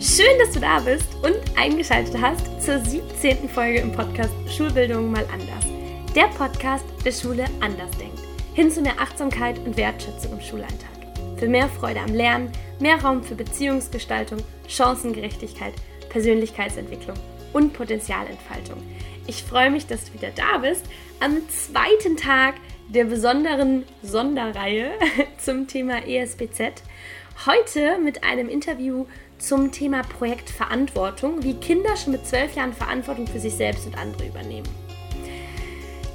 Schön, 0.00 0.38
dass 0.38 0.52
du 0.52 0.60
da 0.60 0.78
bist 0.78 1.12
und 1.24 1.34
eingeschaltet 1.56 2.14
hast 2.22 2.62
zur 2.62 2.78
17. 2.78 3.48
Folge 3.48 3.80
im 3.80 3.90
Podcast 3.90 4.32
Schulbildung 4.48 5.10
mal 5.10 5.26
anders. 5.32 5.66
Der 6.14 6.28
Podcast, 6.28 6.84
der 7.04 7.10
Schule 7.10 7.46
anders 7.58 7.90
denkt. 7.98 8.20
Hin 8.54 8.70
zu 8.70 8.80
mehr 8.80 9.00
Achtsamkeit 9.00 9.58
und 9.58 9.76
Wertschätzung 9.76 10.34
im 10.34 10.40
Schulalltag. 10.40 10.92
Für 11.36 11.48
mehr 11.48 11.68
Freude 11.68 11.98
am 11.98 12.14
Lernen, 12.14 12.52
mehr 12.78 13.02
Raum 13.02 13.24
für 13.24 13.34
Beziehungsgestaltung, 13.34 14.38
Chancengerechtigkeit, 14.68 15.74
Persönlichkeitsentwicklung 16.10 17.16
und 17.52 17.72
Potenzialentfaltung. 17.72 18.80
Ich 19.26 19.42
freue 19.42 19.72
mich, 19.72 19.88
dass 19.88 20.04
du 20.04 20.14
wieder 20.14 20.30
da 20.30 20.58
bist 20.58 20.84
am 21.18 21.38
zweiten 21.48 22.16
Tag 22.16 22.54
der 22.88 23.02
besonderen 23.02 23.82
Sonderreihe 24.02 24.92
zum 25.38 25.66
Thema 25.66 26.06
ESBZ. 26.06 26.84
Heute 27.46 27.98
mit 27.98 28.24
einem 28.24 28.48
Interview 28.48 29.06
zum 29.38 29.72
Thema 29.72 30.02
Projektverantwortung, 30.02 31.42
wie 31.42 31.54
Kinder 31.54 31.96
schon 31.96 32.12
mit 32.12 32.26
zwölf 32.26 32.54
Jahren 32.54 32.72
Verantwortung 32.72 33.26
für 33.26 33.40
sich 33.40 33.54
selbst 33.54 33.86
und 33.86 33.96
andere 33.96 34.26
übernehmen. 34.26 34.68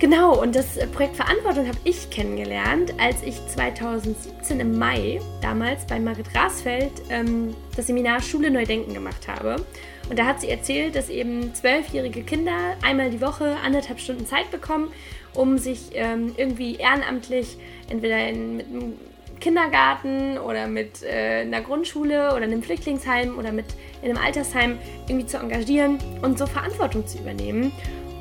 Genau, 0.03 0.41
und 0.41 0.53
das 0.53 0.77
Projekt 0.91 1.15
Verantwortung 1.15 1.65
habe 1.65 1.77
ich 1.85 2.09
kennengelernt, 2.09 2.93
als 2.99 3.23
ich 3.23 3.35
2017 3.47 4.59
im 4.59 4.77
Mai 4.77 5.21
damals 5.41 5.87
bei 5.87 5.97
Marit 5.97 6.25
Rasfeld 6.35 6.91
ähm, 7.09 7.55
das 7.77 7.87
Seminar 7.87 8.21
Schule 8.21 8.51
neu 8.51 8.65
denken 8.65 8.93
gemacht 8.93 9.29
habe. 9.29 9.65
Und 10.09 10.19
da 10.19 10.25
hat 10.25 10.41
sie 10.41 10.49
erzählt, 10.49 10.95
dass 10.95 11.07
eben 11.07 11.55
zwölfjährige 11.55 12.23
Kinder 12.23 12.75
einmal 12.81 13.11
die 13.11 13.21
Woche 13.21 13.55
anderthalb 13.63 14.01
Stunden 14.01 14.25
Zeit 14.25 14.51
bekommen, 14.51 14.91
um 15.33 15.57
sich 15.57 15.91
ähm, 15.93 16.33
irgendwie 16.35 16.75
ehrenamtlich 16.75 17.57
entweder 17.89 18.27
in, 18.27 18.57
mit 18.57 18.67
einem 18.67 18.93
Kindergarten 19.43 20.37
oder 20.37 20.67
mit 20.67 21.03
äh, 21.03 21.41
einer 21.41 21.59
Grundschule 21.59 22.29
oder 22.29 22.43
einem 22.43 22.63
Flüchtlingsheim 22.63 23.37
oder 23.37 23.51
mit 23.51 23.65
in 24.01 24.09
einem 24.09 24.17
Altersheim 24.17 24.79
irgendwie 25.09 25.25
zu 25.25 25.37
engagieren 25.37 25.99
und 26.21 26.39
so 26.39 26.45
Verantwortung 26.45 27.05
zu 27.05 27.17
übernehmen. 27.17 27.73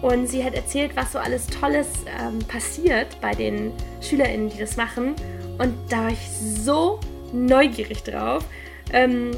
Und 0.03 0.27
sie 0.27 0.45
hat 0.45 0.55
erzählt, 0.55 0.97
was 0.97 1.13
so 1.13 1.21
alles 1.21 1.47
Tolles 1.47 1.87
ähm, 2.21 2.41
passiert 2.41 3.21
bei 3.21 3.37
den 3.37 3.73
SchülerInnen, 4.01 4.51
die 4.51 4.59
das 4.59 4.77
machen. 4.77 5.15
Und 5.59 5.75
da 5.89 6.05
war 6.05 6.11
ich 6.11 6.29
so 6.29 6.99
neugierig 7.33 8.03
drauf. 8.03 8.45
Ähm, 8.93 9.31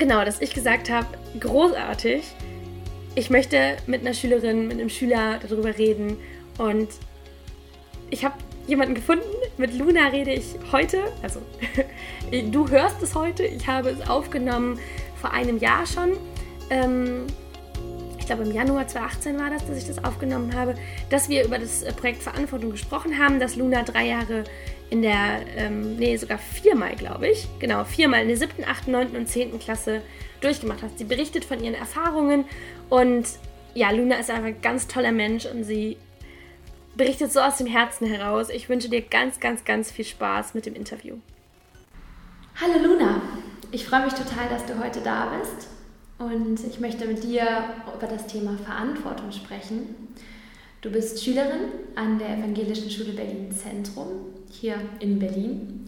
genau, 0.00 0.24
dass 0.24 0.40
ich 0.40 0.52
gesagt 0.54 0.90
habe, 0.90 1.06
großartig. 1.38 2.24
Ich 3.14 3.30
möchte 3.30 3.76
mit 3.86 4.00
einer 4.00 4.12
Schülerin, 4.12 4.66
mit 4.66 4.80
einem 4.80 4.88
Schüler 4.88 5.38
darüber 5.40 5.78
reden. 5.78 6.16
Und 6.58 6.88
ich 8.10 8.24
habe 8.24 8.34
jemanden 8.66 8.96
gefunden. 8.96 9.24
Mit 9.58 9.74
Luna 9.74 10.08
rede 10.08 10.32
ich 10.32 10.54
heute. 10.70 10.98
Also, 11.22 11.40
du 12.50 12.68
hörst 12.68 13.02
es 13.02 13.14
heute. 13.14 13.44
Ich 13.44 13.66
habe 13.66 13.90
es 13.90 14.08
aufgenommen 14.08 14.78
vor 15.20 15.32
einem 15.32 15.58
Jahr 15.58 15.86
schon. 15.86 16.12
Ähm, 16.68 17.26
ich 18.18 18.26
glaube 18.26 18.42
im 18.42 18.52
Januar 18.52 18.88
2018 18.88 19.38
war 19.38 19.50
das, 19.50 19.64
dass 19.66 19.78
ich 19.78 19.86
das 19.86 20.04
aufgenommen 20.04 20.54
habe, 20.54 20.74
dass 21.10 21.28
wir 21.28 21.44
über 21.44 21.58
das 21.58 21.84
Projekt 21.94 22.24
Verantwortung 22.24 22.72
gesprochen 22.72 23.18
haben, 23.18 23.38
dass 23.38 23.54
Luna 23.54 23.84
drei 23.84 24.08
Jahre 24.08 24.42
in 24.90 25.00
der, 25.00 25.42
ähm, 25.56 25.96
nee, 25.96 26.16
sogar 26.16 26.38
viermal, 26.38 26.96
glaube 26.96 27.28
ich, 27.28 27.46
genau, 27.60 27.84
viermal 27.84 28.22
in 28.22 28.28
der 28.28 28.36
siebten, 28.36 28.64
achten, 28.64 28.90
neunten 28.90 29.16
und 29.16 29.28
zehnten 29.28 29.60
Klasse 29.60 30.02
durchgemacht 30.40 30.82
hat. 30.82 30.98
Sie 30.98 31.04
berichtet 31.04 31.44
von 31.44 31.62
ihren 31.62 31.74
Erfahrungen 31.74 32.46
und 32.90 33.26
ja, 33.74 33.90
Luna 33.90 34.16
ist 34.16 34.30
einfach 34.30 34.46
ein 34.46 34.60
ganz 34.60 34.88
toller 34.88 35.12
Mensch 35.12 35.46
und 35.46 35.62
sie 35.62 35.96
berichtet 36.96 37.32
so 37.32 37.40
aus 37.40 37.56
dem 37.58 37.66
Herzen 37.66 38.06
heraus. 38.06 38.48
Ich 38.48 38.68
wünsche 38.68 38.88
dir 38.88 39.02
ganz, 39.02 39.40
ganz, 39.40 39.64
ganz 39.64 39.90
viel 39.90 40.04
Spaß 40.04 40.54
mit 40.54 40.66
dem 40.66 40.74
Interview. 40.74 41.16
Hallo 42.60 42.86
Luna, 42.86 43.20
ich 43.70 43.86
freue 43.86 44.04
mich 44.04 44.14
total, 44.14 44.48
dass 44.48 44.64
du 44.64 44.82
heute 44.82 45.00
da 45.00 45.32
bist 45.38 45.68
und 46.18 46.58
ich 46.66 46.80
möchte 46.80 47.06
mit 47.06 47.22
dir 47.22 47.74
über 47.94 48.06
das 48.06 48.26
Thema 48.26 48.56
Verantwortung 48.56 49.30
sprechen. 49.30 50.16
Du 50.80 50.90
bist 50.90 51.22
Schülerin 51.22 51.70
an 51.96 52.18
der 52.18 52.38
Evangelischen 52.38 52.90
Schule 52.90 53.12
Berlin 53.12 53.52
Zentrum 53.52 54.26
hier 54.50 54.76
in 55.00 55.18
Berlin. 55.18 55.86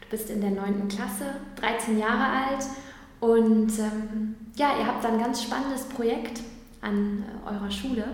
Du 0.00 0.08
bist 0.08 0.30
in 0.30 0.40
der 0.40 0.50
9. 0.50 0.88
Klasse, 0.88 1.36
13 1.56 1.98
Jahre 1.98 2.48
alt 2.48 2.64
und 3.20 3.78
ähm, 3.78 4.36
ja, 4.56 4.78
ihr 4.78 4.86
habt 4.86 5.04
ein 5.04 5.18
ganz 5.18 5.42
spannendes 5.42 5.84
Projekt 5.84 6.40
an 6.80 7.24
äh, 7.24 7.50
eurer 7.50 7.70
Schule 7.70 8.04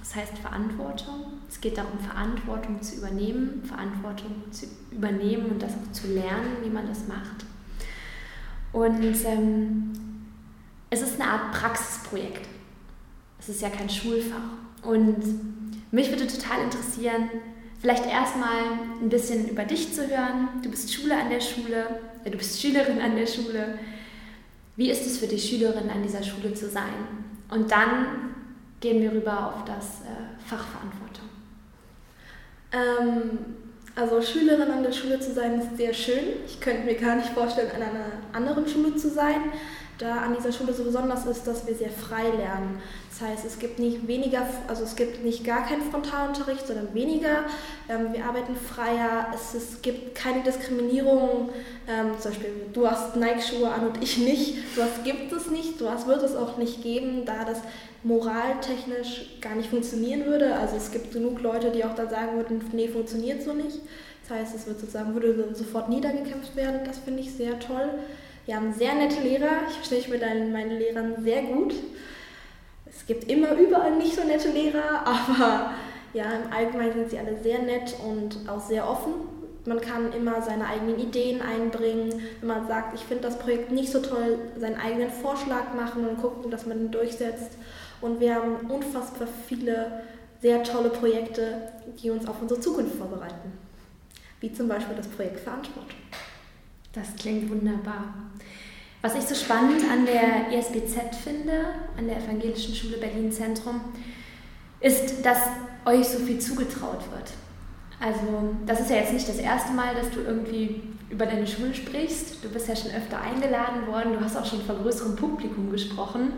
das 0.00 0.16
heißt 0.16 0.38
Verantwortung. 0.38 1.39
Es 1.50 1.60
geht 1.60 1.76
darum, 1.76 1.98
Verantwortung 1.98 2.80
zu 2.80 2.94
übernehmen, 2.98 3.64
Verantwortung 3.64 4.44
zu 4.52 4.66
übernehmen 4.92 5.46
und 5.46 5.60
das 5.60 5.72
auch 5.72 5.92
zu 5.92 6.06
lernen, 6.06 6.58
wie 6.62 6.70
man 6.70 6.86
das 6.86 7.08
macht. 7.08 7.44
Und 8.72 9.02
ähm, 9.24 9.90
es 10.90 11.02
ist 11.02 11.20
eine 11.20 11.28
Art 11.28 11.50
Praxisprojekt. 11.50 12.46
Es 13.40 13.48
ist 13.48 13.62
ja 13.62 13.68
kein 13.68 13.90
Schulfach. 13.90 14.36
Und 14.82 15.16
mich 15.90 16.08
würde 16.10 16.28
total 16.28 16.62
interessieren, 16.62 17.28
vielleicht 17.80 18.06
erstmal 18.06 18.62
ein 19.02 19.08
bisschen 19.08 19.48
über 19.48 19.64
dich 19.64 19.92
zu 19.92 20.08
hören. 20.08 20.48
Du 20.62 20.70
bist 20.70 20.94
Schule 20.94 21.18
an 21.20 21.30
der 21.30 21.40
Schule, 21.40 22.00
äh, 22.22 22.30
du 22.30 22.38
bist 22.38 22.62
Schülerin 22.62 23.00
an 23.00 23.16
der 23.16 23.26
Schule. 23.26 23.76
Wie 24.76 24.88
ist 24.88 25.04
es 25.04 25.18
für 25.18 25.26
dich, 25.26 25.50
Schülerin 25.50 25.90
an 25.90 26.04
dieser 26.04 26.22
Schule 26.22 26.54
zu 26.54 26.70
sein? 26.70 26.94
Und 27.50 27.72
dann 27.72 28.06
gehen 28.78 29.02
wir 29.02 29.10
rüber 29.10 29.52
auf 29.52 29.64
das 29.64 30.02
äh, 30.02 30.46
Fachverantwortung. 30.46 30.99
Ähm, 32.72 33.38
also 33.96 34.22
Schülerin 34.22 34.70
an 34.70 34.82
der 34.82 34.92
Schule 34.92 35.20
zu 35.20 35.32
sein 35.32 35.60
ist 35.60 35.76
sehr 35.76 35.92
schön. 35.92 36.24
Ich 36.46 36.60
könnte 36.60 36.84
mir 36.84 36.94
gar 36.94 37.16
nicht 37.16 37.30
vorstellen, 37.30 37.70
an 37.74 37.82
einer 37.82 38.06
anderen 38.32 38.66
Schule 38.68 38.96
zu 38.96 39.10
sein 39.10 39.52
da 40.00 40.16
an 40.16 40.34
dieser 40.34 40.52
Schule 40.52 40.72
so 40.72 40.84
besonders 40.84 41.26
ist, 41.26 41.46
dass 41.46 41.66
wir 41.66 41.74
sehr 41.74 41.90
frei 41.90 42.30
lernen. 42.30 42.80
Das 43.10 43.28
heißt, 43.28 43.44
es 43.44 43.58
gibt 43.58 43.78
nicht 43.78 44.06
weniger, 44.06 44.46
also 44.66 44.82
es 44.82 44.96
gibt 44.96 45.22
nicht 45.22 45.44
gar 45.44 45.66
keinen 45.66 45.82
Frontalunterricht, 45.90 46.66
sondern 46.66 46.94
weniger. 46.94 47.44
Ähm, 47.88 48.12
wir 48.12 48.24
arbeiten 48.24 48.56
freier, 48.56 49.26
es, 49.34 49.54
es 49.54 49.82
gibt 49.82 50.14
keine 50.14 50.42
Diskriminierung. 50.42 51.50
Ähm, 51.86 52.12
zum 52.18 52.30
Beispiel, 52.30 52.50
du 52.72 52.90
hast 52.90 53.16
Nike-Schuhe 53.16 53.70
an 53.70 53.88
und 53.88 54.02
ich 54.02 54.16
nicht. 54.18 54.56
Das 54.76 55.04
gibt 55.04 55.32
es 55.32 55.50
nicht, 55.50 55.78
sowas 55.78 56.06
wird 56.06 56.22
es 56.22 56.34
auch 56.34 56.56
nicht 56.56 56.82
geben, 56.82 57.24
da 57.26 57.44
das 57.44 57.60
moraltechnisch 58.02 59.38
gar 59.40 59.54
nicht 59.54 59.70
funktionieren 59.70 60.26
würde. 60.26 60.54
Also 60.54 60.76
es 60.76 60.90
gibt 60.90 61.12
genug 61.12 61.40
Leute, 61.42 61.70
die 61.70 61.84
auch 61.84 61.94
dann 61.94 62.08
sagen 62.08 62.36
würden, 62.36 62.62
nee, 62.72 62.88
funktioniert 62.88 63.42
so 63.42 63.52
nicht. 63.52 63.80
Das 64.22 64.38
heißt, 64.38 64.54
es 64.54 64.66
wird 64.66 64.80
sozusagen, 64.80 65.14
würde 65.14 65.54
sofort 65.54 65.88
niedergekämpft 65.88 66.56
werden. 66.56 66.80
Das 66.84 66.98
finde 66.98 67.20
ich 67.20 67.32
sehr 67.32 67.58
toll. 67.58 67.90
Wir 68.46 68.56
haben 68.56 68.72
sehr 68.72 68.94
nette 68.94 69.20
Lehrer. 69.22 69.66
Ich 69.68 69.74
verstehe 69.74 69.98
mich 69.98 70.08
mit 70.08 70.22
meinen 70.22 70.78
Lehrern 70.78 71.22
sehr 71.22 71.42
gut. 71.42 71.74
Es 72.86 73.06
gibt 73.06 73.30
immer 73.30 73.52
überall 73.52 73.96
nicht 73.96 74.14
so 74.14 74.24
nette 74.24 74.50
Lehrer, 74.50 75.00
aber 75.04 75.72
ja, 76.12 76.24
im 76.24 76.52
Allgemeinen 76.52 76.94
sind 76.94 77.10
sie 77.10 77.18
alle 77.18 77.38
sehr 77.42 77.60
nett 77.60 77.94
und 78.04 78.48
auch 78.48 78.60
sehr 78.60 78.88
offen. 78.88 79.12
Man 79.66 79.80
kann 79.80 80.12
immer 80.12 80.40
seine 80.40 80.66
eigenen 80.66 80.98
Ideen 80.98 81.42
einbringen. 81.42 82.22
Wenn 82.40 82.48
man 82.48 82.66
sagt, 82.66 82.94
ich 82.94 83.02
finde 83.02 83.24
das 83.24 83.38
Projekt 83.38 83.70
nicht 83.70 83.92
so 83.92 84.00
toll, 84.00 84.38
seinen 84.58 84.80
eigenen 84.80 85.10
Vorschlag 85.10 85.74
machen 85.74 86.08
und 86.08 86.20
gucken, 86.20 86.50
dass 86.50 86.66
man 86.66 86.80
ihn 86.80 86.90
durchsetzt. 86.90 87.52
Und 88.00 88.20
wir 88.20 88.34
haben 88.34 88.56
unfassbar 88.70 89.28
viele 89.46 90.04
sehr 90.40 90.62
tolle 90.62 90.88
Projekte, 90.88 91.72
die 92.02 92.10
uns 92.10 92.26
auf 92.26 92.40
unsere 92.40 92.60
Zukunft 92.60 92.96
vorbereiten. 92.96 93.52
Wie 94.40 94.52
zum 94.52 94.68
Beispiel 94.68 94.96
das 94.96 95.08
Projekt 95.08 95.40
Verantwortung. 95.40 95.98
Das 96.92 97.14
klingt 97.16 97.50
wunderbar. 97.50 98.14
Was 99.02 99.14
ich 99.14 99.22
so 99.22 99.34
spannend 99.34 99.82
an 99.90 100.06
der 100.06 100.56
ESBZ 100.58 101.16
finde, 101.22 101.52
an 101.96 102.06
der 102.06 102.18
Evangelischen 102.18 102.74
Schule 102.74 102.96
Berlin 102.96 103.30
Zentrum, 103.30 103.80
ist, 104.80 105.24
dass 105.24 105.38
euch 105.84 106.06
so 106.08 106.18
viel 106.18 106.38
zugetraut 106.38 107.02
wird. 107.10 107.30
Also, 108.00 108.54
das 108.66 108.80
ist 108.80 108.90
ja 108.90 108.96
jetzt 108.96 109.12
nicht 109.12 109.28
das 109.28 109.38
erste 109.38 109.72
Mal, 109.72 109.94
dass 109.94 110.10
du 110.10 110.20
irgendwie 110.20 110.82
über 111.10 111.26
deine 111.26 111.46
Schule 111.46 111.74
sprichst. 111.74 112.42
Du 112.42 112.48
bist 112.48 112.68
ja 112.68 112.76
schon 112.76 112.90
öfter 112.92 113.20
eingeladen 113.20 113.86
worden, 113.86 114.14
du 114.14 114.20
hast 114.20 114.36
auch 114.36 114.46
schon 114.46 114.62
vor 114.62 114.76
größerem 114.76 115.16
Publikum 115.16 115.70
gesprochen. 115.70 116.32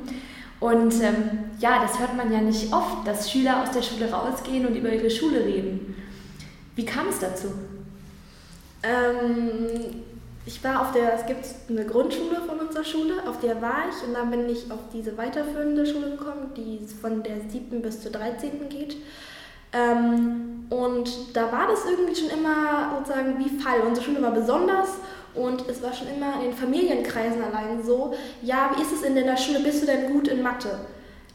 Und 0.62 0.94
ähm, 1.02 1.50
ja, 1.58 1.82
das 1.82 1.98
hört 1.98 2.16
man 2.16 2.32
ja 2.32 2.40
nicht 2.40 2.72
oft, 2.72 3.04
dass 3.04 3.28
Schüler 3.28 3.64
aus 3.64 3.72
der 3.72 3.82
Schule 3.82 4.08
rausgehen 4.08 4.64
und 4.64 4.76
über 4.76 4.90
ihre 4.90 5.10
Schule 5.10 5.44
reden. 5.44 5.96
Wie 6.76 6.84
kam 6.84 7.08
es 7.08 7.18
dazu? 7.18 7.48
Ähm, 8.84 10.02
ich 10.46 10.62
war 10.62 10.82
auf 10.82 10.92
der, 10.92 11.14
es 11.14 11.26
gibt 11.26 11.44
eine 11.68 11.84
Grundschule 11.84 12.42
von 12.46 12.60
unserer 12.60 12.84
Schule, 12.84 13.14
auf 13.28 13.40
der 13.40 13.60
war 13.60 13.88
ich 13.90 14.06
und 14.06 14.14
dann 14.14 14.30
bin 14.30 14.48
ich 14.48 14.70
auf 14.70 14.78
diese 14.92 15.18
weiterführende 15.18 15.84
Schule 15.84 16.10
gekommen, 16.10 16.52
die 16.56 16.78
von 16.86 17.24
der 17.24 17.40
7. 17.48 17.82
bis 17.82 18.00
zur 18.00 18.12
13. 18.12 18.68
geht. 18.68 18.98
Ähm, 19.72 20.66
und 20.70 21.10
da 21.34 21.50
war 21.50 21.66
das 21.66 21.84
irgendwie 21.90 22.14
schon 22.14 22.30
immer 22.30 22.98
sozusagen 22.98 23.36
wie 23.40 23.58
Fall. 23.60 23.80
Unsere 23.80 24.06
Schule 24.06 24.22
war 24.22 24.30
besonders 24.30 24.90
und 25.34 25.68
es 25.68 25.82
war 25.82 25.92
schon 25.92 26.08
immer 26.08 26.36
in 26.36 26.50
den 26.50 26.52
Familienkreisen 26.52 27.42
allein 27.42 27.82
so, 27.82 28.14
ja, 28.42 28.70
wie 28.76 28.82
ist 28.82 28.92
es 28.92 29.02
in 29.02 29.14
der 29.14 29.36
Schule, 29.36 29.60
bist 29.60 29.82
du 29.82 29.86
denn 29.86 30.12
gut 30.12 30.28
in 30.28 30.42
Mathe? 30.42 30.80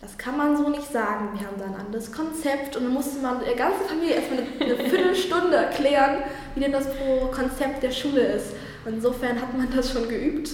Das 0.02 0.18
kann 0.18 0.38
man 0.38 0.56
so 0.56 0.70
nicht 0.70 0.92
sagen. 0.92 1.30
Wir 1.38 1.48
haben 1.48 1.58
da 1.58 1.66
ein 1.66 1.86
anderes 1.88 2.12
Konzept 2.12 2.76
und 2.76 2.84
dann 2.84 2.94
musste 2.94 3.20
man 3.20 3.40
der 3.44 3.56
ganzen 3.56 3.86
Familie 3.88 4.16
erstmal 4.16 4.40
eine, 4.60 4.76
Viertelstunde 4.90 5.56
erklären, 5.56 6.24
wie 6.54 6.60
denn 6.60 6.72
das 6.72 6.86
Konzept 7.34 7.82
der 7.82 7.92
Schule 7.92 8.22
ist. 8.22 8.54
Insofern 8.86 9.42
hat 9.42 9.58
man 9.58 9.68
das 9.76 9.92
schon 9.92 10.08
geübt. 10.08 10.52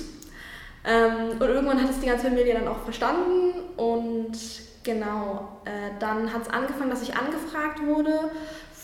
Ähm, 0.85 1.31
und 1.39 1.41
irgendwann 1.41 1.81
hat 1.81 1.89
es 1.89 1.99
die 1.99 2.07
ganze 2.07 2.27
Familie 2.27 2.53
dann 2.53 2.67
auch 2.67 2.83
verstanden 2.83 3.53
und 3.77 4.37
genau, 4.83 5.61
äh, 5.65 5.91
dann 5.99 6.33
hat 6.33 6.43
es 6.43 6.49
angefangen, 6.49 6.89
dass 6.89 7.01
ich 7.01 7.15
angefragt 7.15 7.85
wurde 7.85 8.31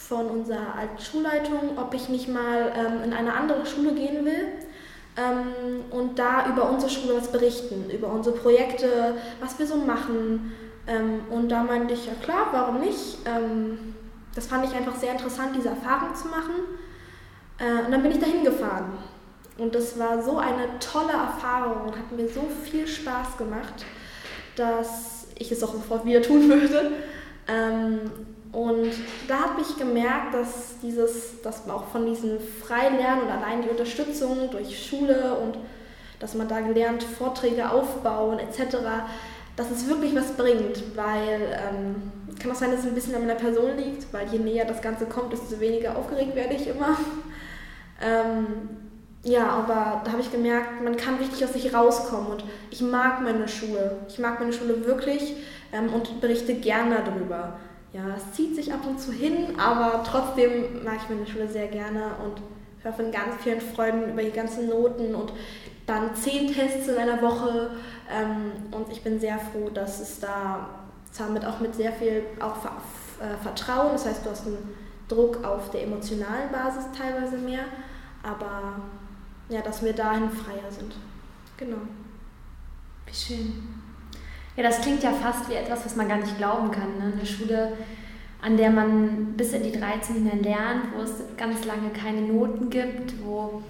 von 0.10 0.26
unserer 0.26 0.74
alten 0.76 1.00
Schulleitung, 1.00 1.78
ob 1.78 1.94
ich 1.94 2.10
nicht 2.10 2.28
mal 2.28 2.74
ähm, 2.76 3.04
in 3.06 3.14
eine 3.14 3.32
andere 3.32 3.64
Schule 3.64 3.94
gehen 3.94 4.26
will 4.26 4.48
ähm, 5.16 5.84
und 5.92 6.18
da 6.18 6.50
über 6.50 6.68
unsere 6.68 6.92
Schule 6.92 7.16
was 7.16 7.32
berichten, 7.32 7.92
über 7.92 8.08
unsere 8.08 8.36
Projekte, 8.36 9.14
was 9.40 9.60
wir 9.60 9.68
so 9.68 9.76
machen. 9.76 10.52
Ähm, 10.88 11.22
und 11.30 11.50
da 11.50 11.62
meinte 11.62 11.94
ich, 11.94 12.08
ja 12.08 12.14
klar, 12.24 12.48
warum 12.52 12.80
nicht? 12.80 13.20
Ähm, 13.26 13.94
das 14.34 14.48
fand 14.48 14.66
ich 14.66 14.74
einfach 14.74 14.96
sehr 14.96 15.12
interessant, 15.12 15.56
diese 15.56 15.70
Erfahrung 15.70 16.16
zu 16.16 16.28
machen. 16.28 16.56
Äh, 17.60 17.86
und 17.86 17.92
dann 17.92 18.02
bin 18.02 18.12
ich 18.12 18.20
dahin 18.20 18.44
gefahren. 18.44 18.98
Und 19.60 19.76
das 19.76 20.00
war 20.00 20.24
so 20.24 20.40
eine 20.40 20.80
tolle 20.80 21.12
Erfahrung 21.12 21.84
und 21.84 21.96
hat 21.96 22.12
mir 22.12 22.28
so 22.28 22.48
viel 22.64 22.88
Spaß 22.88 23.38
gemacht, 23.38 23.86
dass 24.56 25.28
ich 25.38 25.52
es 25.52 25.62
auch 25.64 25.74
sofort 25.74 26.04
wieder 26.04 26.24
tun 26.24 26.50
würde. 26.50 26.94
Und 28.52 28.92
da 29.28 29.42
habe 29.42 29.62
ich 29.62 29.78
gemerkt, 29.78 30.34
dass 30.34 30.80
dieses, 30.82 31.42
dass 31.42 31.68
man 31.68 31.78
auch 31.78 31.86
von 31.86 32.06
diesem 32.06 32.40
Freilernen 32.40 33.26
und 33.26 33.32
allein 33.32 33.62
die 33.62 33.70
Unterstützung 33.70 34.50
durch 34.50 34.88
Schule 34.88 35.36
und 35.36 35.58
dass 36.20 36.34
man 36.34 36.48
da 36.48 36.60
gelernt, 36.60 37.04
Vorträge 37.04 37.70
aufbauen 37.70 38.40
etc., 38.40 38.78
dass 39.56 39.72
es 39.72 39.88
wirklich 39.88 40.16
was 40.16 40.32
bringt, 40.34 40.96
weil 40.96 41.42
ähm, 41.70 42.12
kann 42.40 42.52
auch 42.52 42.56
sein, 42.56 42.72
dass 42.72 42.82
es 42.82 42.88
ein 42.88 42.96
bisschen 42.96 43.16
an 43.16 43.22
meiner 43.22 43.36
Person 43.36 43.78
liegt, 43.78 44.12
weil 44.14 44.28
je 44.30 44.40
näher 44.40 44.66
das 44.66 44.82
Ganze 44.82 45.06
kommt, 45.06 45.34
desto 45.34 45.60
weniger 45.60 45.98
aufgeregt 45.98 46.36
werde 46.36 46.56
ich 46.56 46.68
immer. 46.68 46.98
ähm, 48.02 48.48
ja, 49.24 49.48
aber 49.48 50.02
da 50.06 50.14
habe 50.14 50.22
ich 50.22 50.32
gemerkt, 50.32 50.82
man 50.82 50.96
kann 50.96 51.16
richtig 51.16 51.44
aus 51.44 51.54
sich 51.54 51.74
rauskommen 51.74 52.28
und 52.32 52.46
ich 52.72 52.82
mag 52.82 53.22
meine 53.22 53.50
Schule. 53.50 53.98
Ich 54.08 54.18
mag 54.18 54.40
meine 54.40 54.54
Schule 54.54 54.86
wirklich 54.86 55.36
ähm, 55.74 55.94
und 55.94 56.22
berichte 56.22 56.56
gerne 56.56 57.04
darüber. 57.06 57.60
Ja, 57.92 58.02
es 58.16 58.34
zieht 58.34 58.56
sich 58.56 58.72
ab 58.72 58.82
und 58.88 59.00
zu 59.00 59.12
hin, 59.12 59.60
aber 59.60 60.04
trotzdem 60.04 60.84
mag 60.84 60.98
ich 61.04 61.10
meine 61.10 61.26
Schule 61.26 61.48
sehr 61.48 61.68
gerne 61.68 62.12
und 62.24 62.42
höre 62.84 62.94
von 62.94 63.12
ganz 63.12 63.36
vielen 63.44 63.62
Freunden 63.62 64.12
über 64.12 64.22
die 64.22 64.32
ganzen 64.32 64.70
Noten 64.70 65.16
und 65.16 65.34
dann 65.88 66.14
zehn 66.16 66.54
Tests 66.54 66.88
in 66.88 66.98
einer 66.98 67.22
Woche. 67.22 67.72
Ähm, 68.12 68.52
und 68.72 68.92
ich 68.92 69.02
bin 69.02 69.20
sehr 69.20 69.40
froh, 69.40 69.70
dass 69.74 70.00
es 70.00 70.20
da 70.20 70.70
zwar 71.12 71.30
mit, 71.30 71.44
auch 71.46 71.60
mit 71.60 71.74
sehr 71.74 71.92
viel 71.94 72.24
auch 72.40 72.58
äh, 72.66 73.36
Vertrauen, 73.42 73.94
das 73.94 74.06
heißt, 74.06 74.26
du 74.26 74.30
hast 74.30 74.46
einen 74.46 74.70
Druck 75.08 75.44
auf 75.44 75.72
der 75.72 75.84
emotionalen 75.84 76.52
Basis 76.52 76.86
teilweise 76.96 77.38
mehr, 77.38 77.66
aber 78.22 78.76
ja, 79.50 79.62
dass 79.62 79.84
wir 79.84 79.94
dahin 79.94 80.30
freier 80.30 80.72
sind. 80.72 80.96
Genau. 81.58 81.78
Wie 83.08 83.14
schön. 83.14 83.79
Ja, 84.60 84.66
das 84.66 84.82
klingt 84.82 85.02
ja 85.04 85.14
fast 85.14 85.50
wie 85.50 85.54
etwas, 85.54 85.86
was 85.86 85.96
man 85.96 86.10
gar 86.10 86.18
nicht 86.18 86.38
glauben 86.38 86.70
kann. 86.70 86.98
Ne? 86.98 87.14
Eine 87.14 87.26
Schule, 87.26 87.78
an 88.42 88.58
der 88.58 88.70
man 88.70 89.38
bis 89.38 89.54
in 89.54 89.64
die 89.64 89.72
13 89.72 90.16
hinein 90.16 90.44
lernt, 90.44 90.94
wo 90.94 91.02
es 91.02 91.14
ganz 91.38 91.64
lange 91.64 91.92
keine 91.92 92.24
Noten 92.24 92.70
gibt, 92.70 93.24
wo 93.24 93.64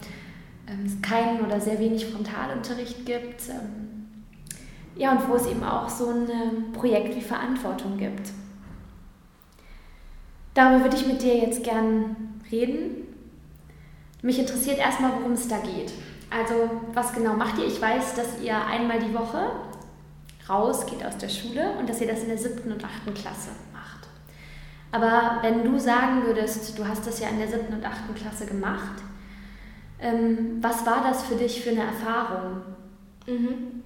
ähm, 0.67 0.87
es 0.87 0.99
keinen 1.07 1.45
oder 1.45 1.61
sehr 1.61 1.77
wenig 1.77 2.07
Frontalunterricht 2.07 3.05
gibt. 3.05 3.49
Ähm, 3.49 4.07
ja, 4.95 5.11
und 5.11 5.29
wo 5.29 5.35
es 5.35 5.45
eben 5.45 5.63
auch 5.63 5.87
so 5.89 6.09
ein 6.09 6.27
ähm, 6.27 6.73
Projekt 6.73 7.15
wie 7.15 7.21
Verantwortung 7.21 7.95
gibt. 7.97 8.31
Darüber 10.55 10.85
würde 10.85 10.97
ich 10.97 11.05
mit 11.05 11.21
dir 11.21 11.37
jetzt 11.37 11.63
gern 11.63 12.15
reden. 12.51 13.05
Mich 14.23 14.39
interessiert 14.39 14.79
erstmal, 14.79 15.11
worum 15.19 15.33
es 15.33 15.47
da 15.47 15.59
geht. 15.59 15.93
Also, 16.31 16.55
was 16.95 17.13
genau 17.13 17.35
macht 17.35 17.59
ihr? 17.59 17.67
Ich 17.67 17.79
weiß, 17.79 18.15
dass 18.15 18.41
ihr 18.41 18.57
einmal 18.65 18.97
die 18.97 19.13
Woche 19.13 19.51
rausgeht 20.49 21.05
aus 21.05 21.17
der 21.17 21.29
Schule 21.29 21.73
und 21.79 21.89
dass 21.89 22.01
ihr 22.01 22.07
das 22.07 22.21
in 22.21 22.29
der 22.29 22.37
siebten 22.37 22.71
und 22.71 22.83
achten 22.83 23.13
Klasse 23.13 23.49
macht. 23.71 24.07
Aber 24.91 25.39
wenn 25.41 25.63
du 25.63 25.79
sagen 25.79 26.25
würdest, 26.25 26.77
du 26.77 26.87
hast 26.87 27.05
das 27.05 27.19
ja 27.19 27.29
in 27.29 27.39
der 27.39 27.47
siebten 27.47 27.73
und 27.73 27.85
achten 27.85 28.15
Klasse 28.15 28.45
gemacht, 28.45 29.03
ähm, 30.01 30.57
was 30.61 30.85
war 30.85 31.03
das 31.03 31.23
für 31.23 31.35
dich 31.35 31.61
für 31.61 31.69
eine 31.71 31.83
Erfahrung? 31.83 32.61
Mhm. 33.27 33.83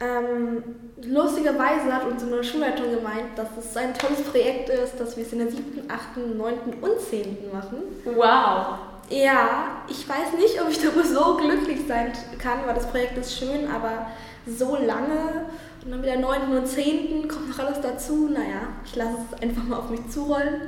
Ähm, 0.00 0.62
lustigerweise 1.02 1.92
hat 1.92 2.06
unsere 2.06 2.44
Schulleitung 2.44 2.90
gemeint, 2.90 3.36
dass 3.36 3.48
es 3.58 3.76
ein 3.76 3.94
tolles 3.94 4.22
Projekt 4.22 4.68
ist, 4.68 5.00
dass 5.00 5.16
wir 5.16 5.24
es 5.24 5.32
in 5.32 5.40
der 5.40 5.50
siebten, 5.50 5.90
achten, 5.90 6.36
neunten 6.36 6.74
und 6.74 7.00
zehnten 7.00 7.50
machen. 7.52 7.78
Wow! 8.04 8.78
Ja, 9.10 9.82
ich 9.88 10.08
weiß 10.08 10.34
nicht, 10.36 10.60
ob 10.60 10.68
ich 10.68 10.80
darüber 10.80 11.02
so 11.02 11.36
glücklich 11.36 11.80
sein 11.88 12.12
kann, 12.38 12.60
weil 12.66 12.74
das 12.74 12.88
Projekt 12.88 13.16
ist 13.18 13.38
schön, 13.38 13.68
aber 13.68 14.06
so 14.46 14.76
lange 14.76 15.46
und 15.84 15.90
dann 15.90 16.02
wieder 16.02 16.18
9. 16.18 16.56
und 16.56 16.66
10. 16.66 17.28
kommt 17.28 17.50
noch 17.50 17.58
alles 17.58 17.80
dazu. 17.80 18.28
Naja, 18.28 18.68
ich 18.84 18.96
lasse 18.96 19.16
es 19.30 19.42
einfach 19.42 19.64
mal 19.64 19.78
auf 19.78 19.90
mich 19.90 20.08
zurollen. 20.08 20.62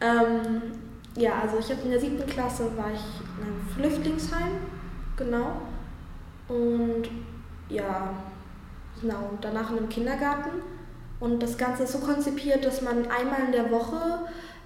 Ähm, 0.00 0.62
ja, 1.16 1.40
also 1.42 1.58
ich 1.58 1.70
habe 1.70 1.82
in 1.84 1.90
der 1.90 2.00
siebten 2.00 2.26
Klasse 2.26 2.64
war 2.76 2.90
ich 2.92 3.00
in 3.38 3.46
einem 3.46 3.60
Flüchtlingsheim, 3.74 4.58
genau. 5.16 5.62
Und 6.48 7.08
ja, 7.68 8.14
genau, 9.00 9.30
danach 9.40 9.70
in 9.70 9.78
einem 9.78 9.88
Kindergarten. 9.88 10.50
Und 11.20 11.42
das 11.42 11.58
Ganze 11.58 11.82
ist 11.82 11.92
so 11.92 11.98
konzipiert, 11.98 12.64
dass 12.64 12.80
man 12.82 13.06
einmal 13.10 13.44
in 13.46 13.52
der 13.52 13.70
Woche 13.70 14.20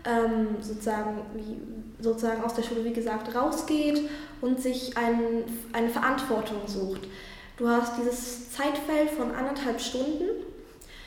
ähm, 0.04 0.48
sozusagen, 0.60 1.22
wie, 1.34 1.60
sozusagen 2.02 2.42
aus 2.42 2.54
der 2.54 2.62
Schule, 2.62 2.84
wie 2.84 2.92
gesagt, 2.92 3.34
rausgeht 3.34 4.08
und 4.40 4.60
sich 4.60 4.96
ein, 4.96 5.44
eine 5.72 5.88
Verantwortung 5.88 6.58
sucht. 6.66 7.08
Du 7.56 7.68
hast 7.68 7.98
dieses 7.98 8.50
Zeitfeld 8.50 9.10
von 9.10 9.30
anderthalb 9.30 9.80
Stunden, 9.80 10.24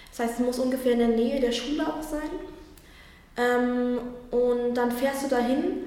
das 0.10 0.20
heißt, 0.20 0.40
es 0.40 0.46
muss 0.46 0.60
ungefähr 0.60 0.94
in 0.94 1.00
der 1.00 1.08
Nähe 1.10 1.42
der 1.42 1.52
Schule 1.52 1.86
auch 1.86 2.02
sein. 2.02 2.30
Ähm, 3.36 4.00
und 4.32 4.74
dann 4.74 4.92
fährst 4.92 5.26
du 5.26 5.28
dahin 5.28 5.84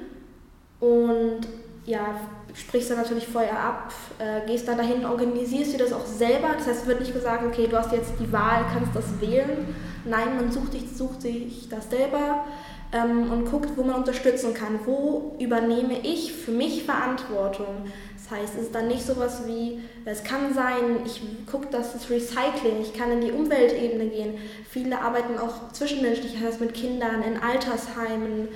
und 0.79 1.41
ja, 1.87 2.21
sprichst 2.55 2.91
dann 2.91 2.99
natürlich 2.99 3.27
vorher 3.27 3.59
ab, 3.59 3.93
äh, 4.19 4.47
gehst 4.47 4.69
dann 4.69 4.77
dahin, 4.77 5.05
organisierst 5.05 5.73
dir 5.73 5.79
das 5.79 5.93
auch 5.93 6.07
selber. 6.07 6.51
Das 6.57 6.67
heißt, 6.67 6.83
es 6.83 6.87
wird 6.87 7.01
nicht 7.01 7.15
gesagt, 7.15 7.45
okay, 7.45 7.67
du 7.67 7.77
hast 7.77 7.93
jetzt 7.93 8.13
die 8.21 8.31
Wahl, 8.31 8.65
kannst 8.73 8.95
das 8.95 9.21
wählen. 9.21 9.75
Nein, 10.05 10.37
man 10.37 10.53
sucht 10.53 10.73
sich, 10.73 10.85
sucht 10.95 11.23
sich 11.23 11.69
das 11.69 11.91
selber 11.91 12.45
ähm, 12.93 13.31
und 13.33 13.51
guckt, 13.51 13.71
wo 13.77 13.83
man 13.83 13.97
unterstützen 13.97 14.55
kann. 14.55 14.81
Wo 14.85 15.37
übernehme 15.39 16.01
ich 16.03 16.33
für 16.33 16.53
mich 16.53 16.85
Verantwortung? 16.85 17.87
Das 18.31 18.39
heißt, 18.39 18.55
es 18.55 18.63
ist 18.67 18.75
dann 18.75 18.87
nicht 18.87 19.05
sowas 19.05 19.43
wie, 19.47 19.81
es 20.05 20.23
kann 20.23 20.55
sein, 20.55 21.01
ich 21.05 21.21
gucke, 21.51 21.67
dass 21.67 21.93
das 21.93 22.09
Recycling, 22.09 22.81
ich 22.81 22.95
kann 22.95 23.11
in 23.11 23.21
die 23.21 23.33
Umweltebene 23.33 24.07
gehen. 24.07 24.39
Viele 24.69 25.01
arbeiten 25.01 25.37
auch 25.39 25.73
zwischenmenschlich, 25.73 26.35
das 26.35 26.43
heißt 26.43 26.61
mit 26.61 26.75
Kindern, 26.75 27.23
in 27.23 27.39
Altersheimen. 27.39 28.49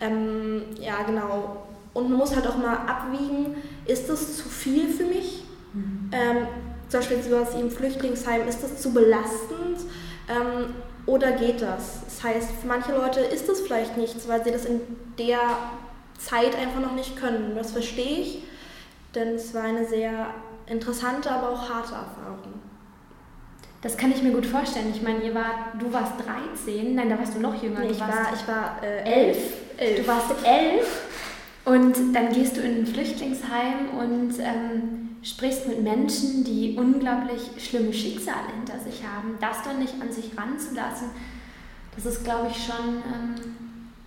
Ähm, 0.00 0.62
ja, 0.80 1.02
genau. 1.02 1.66
Und 1.92 2.08
man 2.08 2.18
muss 2.18 2.34
halt 2.34 2.46
auch 2.46 2.56
mal 2.56 2.76
abwiegen, 2.86 3.56
ist 3.86 4.08
das 4.08 4.36
zu 4.38 4.48
viel 4.48 4.88
für 4.88 5.04
mich? 5.04 5.44
Mhm. 5.74 6.10
Ähm, 6.12 6.46
zum 6.88 7.00
Beispiel 7.00 7.22
sowas 7.22 7.54
wie 7.54 7.60
im 7.60 7.70
Flüchtlingsheim, 7.70 8.48
ist 8.48 8.62
das 8.62 8.80
zu 8.80 8.94
belastend? 8.94 9.80
Ähm, 10.28 10.74
oder 11.04 11.32
geht 11.32 11.60
das? 11.60 12.00
Das 12.04 12.22
heißt, 12.22 12.50
für 12.62 12.66
manche 12.66 12.92
Leute 12.92 13.20
ist 13.20 13.48
das 13.48 13.60
vielleicht 13.60 13.96
nichts, 13.98 14.26
weil 14.26 14.42
sie 14.42 14.52
das 14.52 14.64
in 14.64 14.80
der 15.18 15.40
Zeit 16.18 16.56
einfach 16.56 16.80
noch 16.80 16.94
nicht 16.94 17.16
können. 17.16 17.52
Das 17.54 17.72
verstehe 17.72 18.20
ich, 18.20 18.42
denn 19.14 19.34
es 19.34 19.54
war 19.54 19.62
eine 19.62 19.86
sehr 19.86 20.28
interessante, 20.66 21.30
aber 21.30 21.50
auch 21.50 21.68
harte 21.68 21.94
Erfahrung. 21.94 22.54
Das 23.80 23.96
kann 23.96 24.10
ich 24.10 24.22
mir 24.22 24.32
gut 24.32 24.46
vorstellen. 24.46 24.92
Ich 24.92 25.02
meine, 25.02 25.22
ihr 25.22 25.34
war, 25.34 25.72
du 25.78 25.92
warst 25.92 26.14
13, 26.26 26.94
nein, 26.94 27.08
da 27.08 27.18
warst 27.18 27.34
du 27.34 27.40
noch 27.40 27.62
jünger. 27.62 27.80
Nee, 27.80 27.90
ich, 27.90 28.00
war, 28.00 28.32
ich 28.34 28.48
war 28.48 28.82
äh, 28.82 29.02
elf. 29.02 29.38
elf. 29.76 30.00
Du 30.00 30.06
warst 30.08 30.30
elf 30.44 31.02
und 31.64 32.14
dann 32.14 32.32
gehst 32.32 32.56
du 32.56 32.60
in 32.60 32.80
ein 32.80 32.86
Flüchtlingsheim 32.86 33.90
und 33.98 34.34
ähm, 34.40 35.16
sprichst 35.22 35.68
mit 35.68 35.82
Menschen, 35.82 36.42
die 36.42 36.76
unglaublich 36.76 37.50
schlimme 37.58 37.92
Schicksale 37.92 38.52
hinter 38.56 38.78
sich 38.80 39.02
haben. 39.06 39.36
Das 39.40 39.62
dann 39.62 39.78
nicht 39.78 39.94
an 40.00 40.10
sich 40.10 40.36
ranzulassen, 40.36 41.10
das 41.94 42.06
ist, 42.06 42.24
glaube 42.24 42.48
ich, 42.50 42.64
schon 42.64 43.02
ähm, 43.12 43.34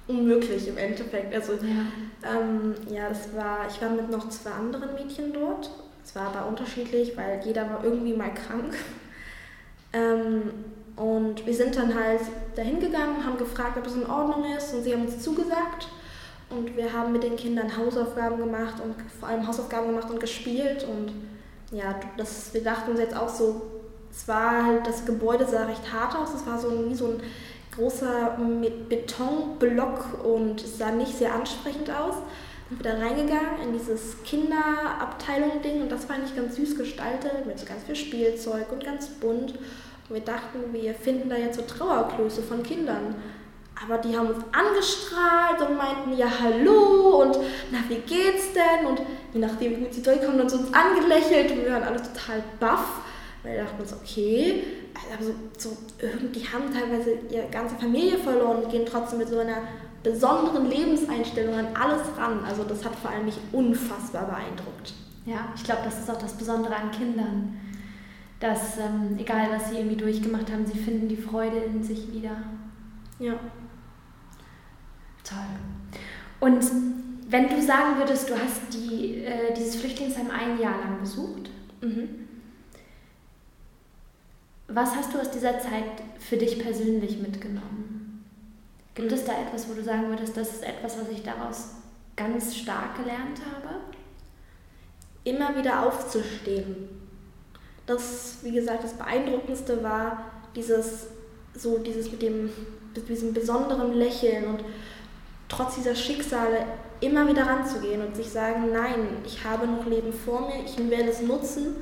unmöglich 0.08 0.68
im 0.68 0.78
Endeffekt. 0.78 1.34
Also 1.34 1.54
ja. 1.54 1.86
Ähm, 2.24 2.76
ja, 2.90 3.10
das 3.10 3.36
war, 3.36 3.68
ich 3.68 3.82
war 3.82 3.90
mit 3.90 4.10
noch 4.10 4.30
zwei 4.30 4.52
anderen 4.52 4.94
Mädchen 4.94 5.34
dort. 5.34 5.70
Es 6.04 6.16
war 6.16 6.28
aber 6.28 6.48
unterschiedlich, 6.48 7.16
weil 7.16 7.42
jeder 7.44 7.70
war 7.70 7.84
irgendwie 7.84 8.14
mal 8.14 8.34
krank. 8.34 8.76
Ähm, 9.94 10.44
und 10.96 11.46
wir 11.46 11.54
sind 11.54 11.76
dann 11.76 11.94
halt 11.94 12.22
dahin 12.56 12.80
gegangen, 12.80 13.26
haben 13.26 13.38
gefragt, 13.38 13.78
ob 13.78 13.86
es 13.86 13.96
in 13.96 14.10
Ordnung 14.10 14.46
ist 14.56 14.74
und 14.74 14.84
sie 14.84 14.94
haben 14.94 15.06
uns 15.06 15.22
zugesagt. 15.22 15.90
Und 16.50 16.76
wir 16.76 16.92
haben 16.92 17.14
mit 17.14 17.24
den 17.24 17.36
Kindern 17.36 17.76
Hausaufgaben 17.76 18.38
gemacht 18.38 18.76
und 18.84 18.96
vor 19.20 19.30
allem 19.30 19.48
Hausaufgaben 19.48 19.88
gemacht 19.88 20.10
und 20.10 20.20
gespielt. 20.20 20.86
Und 20.86 21.12
ja, 21.78 21.96
das, 22.18 22.54
wir 22.54 22.64
dachten 22.64 22.92
uns 22.92 23.00
jetzt 23.00 23.16
auch 23.16 23.30
so, 23.30 23.62
es 24.12 24.28
war 24.28 24.66
halt, 24.66 24.86
das 24.86 25.06
Gebäude 25.06 25.46
sah 25.46 25.66
recht 25.66 25.92
hart 25.92 26.16
aus. 26.16 26.34
Es 26.34 26.46
war 26.46 26.60
so 26.60 26.90
wie 26.90 26.96
so 26.96 27.08
ein 27.08 27.24
großer 27.76 28.38
Betonblock 28.90 30.24
und 30.24 30.62
es 30.62 30.78
sah 30.78 30.92
nicht 30.92 31.18
sehr 31.18 31.34
ansprechend 31.34 31.90
aus. 31.90 32.16
bin 32.70 32.80
da 32.84 32.92
reingegangen 32.92 33.62
in 33.64 33.74
dieses 33.74 34.22
Kinderabteilung-Ding 34.24 35.82
und 35.82 35.92
das 35.92 36.08
war 36.08 36.16
eigentlich 36.16 36.36
ganz 36.36 36.56
süß 36.56 36.78
gestaltet 36.78 37.46
mit 37.46 37.60
so 37.60 37.66
ganz 37.66 37.84
viel 37.84 37.96
Spielzeug 37.96 38.72
und 38.72 38.84
ganz 38.84 39.08
bunt. 39.08 39.54
Und 40.10 40.16
wir 40.16 40.22
dachten, 40.22 40.74
wir 40.74 40.94
finden 40.94 41.30
da 41.30 41.38
jetzt 41.38 41.58
so 41.58 41.64
Trauerklöße 41.64 42.42
von 42.42 42.64
Kindern. 42.64 43.16
Aber 43.84 43.98
die 43.98 44.16
haben 44.16 44.28
uns 44.28 44.44
angestrahlt 44.52 45.68
und 45.68 45.78
meinten, 45.78 46.16
ja, 46.16 46.28
hallo 46.28 47.22
und 47.24 47.38
na, 47.72 47.80
wie 47.88 47.96
geht's 47.96 48.54
denn? 48.54 48.86
Und 48.86 49.02
je 49.34 49.40
nachdem, 49.40 49.72
wie 49.72 49.84
gut 49.86 49.94
sie 49.94 50.04
durchkommen, 50.04 50.40
haben 50.40 50.52
uns 50.52 50.74
angelächelt 50.74 51.52
und 51.52 51.64
wir 51.64 51.72
waren 51.72 51.84
alle 51.84 51.98
total 51.98 52.44
baff. 52.60 53.02
Weil 53.42 53.54
wir 53.54 53.64
dachten 53.64 53.82
uns, 53.82 53.94
okay, 53.94 54.64
also 55.18 55.34
so, 55.58 55.78
die 56.34 56.48
haben 56.48 56.74
teilweise 56.74 57.14
ihre 57.30 57.50
ganze 57.50 57.76
Familie 57.76 58.18
verloren 58.18 58.64
und 58.64 58.72
gehen 58.72 58.86
trotzdem 58.86 59.20
mit 59.20 59.30
so 59.30 59.40
einer 59.40 59.60
besonderen 60.04 60.70
Lebenseinstellung 60.70 61.56
an 61.56 61.68
alles 61.76 62.02
ran. 62.18 62.44
Also 62.44 62.64
das 62.64 62.84
hat 62.84 62.96
vor 62.96 63.12
allem 63.12 63.26
mich 63.26 63.38
unfassbar 63.52 64.26
beeindruckt. 64.26 64.94
Ja, 65.26 65.50
ich 65.56 65.64
glaube, 65.64 65.82
das 65.84 66.00
ist 66.00 66.10
auch 66.10 66.18
das 66.18 66.34
Besondere 66.34 66.76
an 66.76 66.92
Kindern. 66.92 67.58
Dass, 68.40 68.78
ähm, 68.80 69.18
egal 69.20 69.50
was 69.52 69.70
sie 69.70 69.78
irgendwie 69.78 69.98
durchgemacht 69.98 70.52
haben, 70.52 70.66
sie 70.66 70.78
finden 70.78 71.08
die 71.08 71.18
Freude 71.18 71.58
in 71.58 71.84
sich 71.84 72.12
wieder. 72.12 72.38
Ja. 73.20 73.34
Toll. 75.24 75.38
Und 76.40 76.66
wenn 77.30 77.48
du 77.48 77.62
sagen 77.62 77.98
würdest, 77.98 78.30
du 78.30 78.34
hast 78.34 78.62
die, 78.74 79.24
äh, 79.24 79.54
dieses 79.56 79.76
Flüchtlingsheim 79.76 80.32
ein 80.32 80.60
Jahr 80.60 80.80
lang 80.80 81.00
besucht, 81.00 81.52
mhm. 81.82 82.28
Was 84.74 84.96
hast 84.96 85.14
du 85.14 85.20
aus 85.20 85.32
dieser 85.32 85.60
Zeit 85.60 85.84
für 86.20 86.38
dich 86.38 86.60
persönlich 86.60 87.20
mitgenommen? 87.20 88.26
Gibt 88.96 89.12
es 89.12 89.26
da 89.26 89.34
etwas, 89.34 89.70
wo 89.70 89.74
du 89.74 89.84
sagen 89.84 90.10
würdest, 90.10 90.36
das 90.36 90.54
ist 90.54 90.64
etwas, 90.64 90.98
was 91.00 91.10
ich 91.10 91.24
daraus 91.24 91.70
ganz 92.16 92.56
stark 92.56 92.98
gelernt 92.98 93.40
habe? 93.54 93.76
Immer 95.24 95.56
wieder 95.58 95.86
aufzustehen. 95.86 96.90
Das, 97.86 98.40
wie 98.44 98.52
gesagt, 98.52 98.84
das 98.84 98.94
Beeindruckendste 98.94 99.84
war 99.84 100.32
dieses, 100.56 101.08
so 101.56 101.78
dieses 101.78 102.12
mit 102.12 102.22
dem, 102.22 102.50
mit 102.96 103.10
diesem 103.10 103.34
besonderen 103.34 103.94
Lächeln 103.94 104.46
und 104.46 104.64
trotz 105.48 105.76
dieser 105.76 105.96
Schicksale 105.96 106.66
immer 107.02 107.28
wieder 107.28 107.46
ranzugehen 107.46 108.06
und 108.06 108.16
sich 108.16 108.30
sagen, 108.30 108.72
nein, 108.72 109.18
ich 109.26 109.44
habe 109.44 109.68
noch 109.68 109.86
Leben 109.86 110.14
vor 110.14 110.48
mir, 110.48 110.64
ich 110.64 110.78
werde 110.90 111.10
es 111.10 111.22
nutzen. 111.22 111.76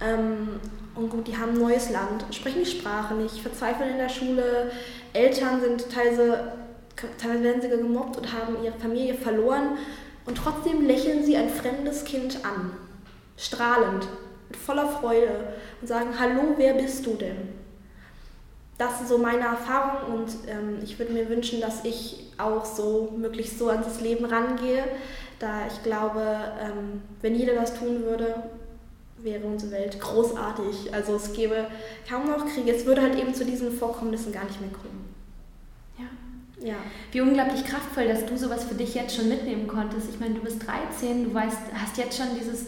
Ähm, 0.00 0.60
und 0.94 1.10
gut, 1.10 1.26
die 1.26 1.36
haben 1.36 1.52
ein 1.52 1.60
neues 1.60 1.90
Land, 1.90 2.24
sprechen 2.30 2.60
die 2.64 2.70
Sprache 2.70 3.14
nicht, 3.14 3.40
verzweifeln 3.40 3.90
in 3.90 3.98
der 3.98 4.08
Schule, 4.08 4.70
Eltern 5.12 5.60
sind 5.60 5.90
teilweise, 5.90 6.52
teilweise 7.18 7.42
werden 7.42 7.62
sie 7.62 7.68
gemobbt 7.68 8.16
und 8.16 8.32
haben 8.32 8.62
ihre 8.62 8.78
Familie 8.78 9.14
verloren 9.14 9.78
und 10.24 10.38
trotzdem 10.38 10.86
lächeln 10.86 11.24
sie 11.24 11.36
ein 11.36 11.48
fremdes 11.48 12.04
Kind 12.04 12.44
an, 12.44 12.72
strahlend, 13.36 14.06
mit 14.48 14.56
voller 14.56 14.88
Freude 14.88 15.54
und 15.80 15.88
sagen, 15.88 16.10
hallo, 16.18 16.54
wer 16.56 16.74
bist 16.74 17.04
du 17.06 17.14
denn? 17.14 17.48
das 18.78 19.00
ist 19.00 19.08
so 19.08 19.18
meine 19.18 19.44
Erfahrung 19.44 20.14
und 20.14 20.28
ähm, 20.48 20.78
ich 20.82 20.98
würde 20.98 21.12
mir 21.12 21.28
wünschen, 21.28 21.60
dass 21.60 21.84
ich 21.84 22.32
auch 22.38 22.64
so 22.64 23.12
möglichst 23.16 23.58
so 23.58 23.68
an 23.68 23.82
das 23.84 24.00
Leben 24.00 24.24
rangehe, 24.24 24.84
da 25.38 25.66
ich 25.68 25.82
glaube, 25.82 26.22
ähm, 26.60 27.02
wenn 27.22 27.34
jeder 27.36 27.54
das 27.54 27.78
tun 27.78 28.02
würde, 28.04 28.34
wäre 29.24 29.44
unsere 29.44 29.72
Welt 29.72 29.98
großartig. 29.98 30.92
Also 30.92 31.16
es 31.16 31.32
gäbe 31.32 31.66
kaum 32.08 32.28
noch 32.28 32.46
Kriege. 32.46 32.72
Es 32.72 32.84
würde 32.86 33.02
halt 33.02 33.18
eben 33.18 33.34
zu 33.34 33.44
diesen 33.44 33.72
Vorkommnissen 33.72 34.32
gar 34.32 34.44
nicht 34.44 34.60
mehr 34.60 34.70
kommen. 34.70 35.04
Ja. 35.98 36.68
ja. 36.68 36.76
Wie 37.10 37.22
unglaublich 37.22 37.64
kraftvoll, 37.64 38.06
dass 38.06 38.26
du 38.26 38.36
sowas 38.36 38.64
für 38.64 38.74
dich 38.74 38.94
jetzt 38.94 39.16
schon 39.16 39.28
mitnehmen 39.28 39.66
konntest. 39.66 40.10
Ich 40.10 40.20
meine, 40.20 40.34
du 40.34 40.40
bist 40.42 40.64
13, 40.66 41.24
du 41.24 41.34
weißt, 41.34 41.58
hast 41.74 41.96
jetzt 41.96 42.18
schon 42.18 42.28
dieses 42.38 42.66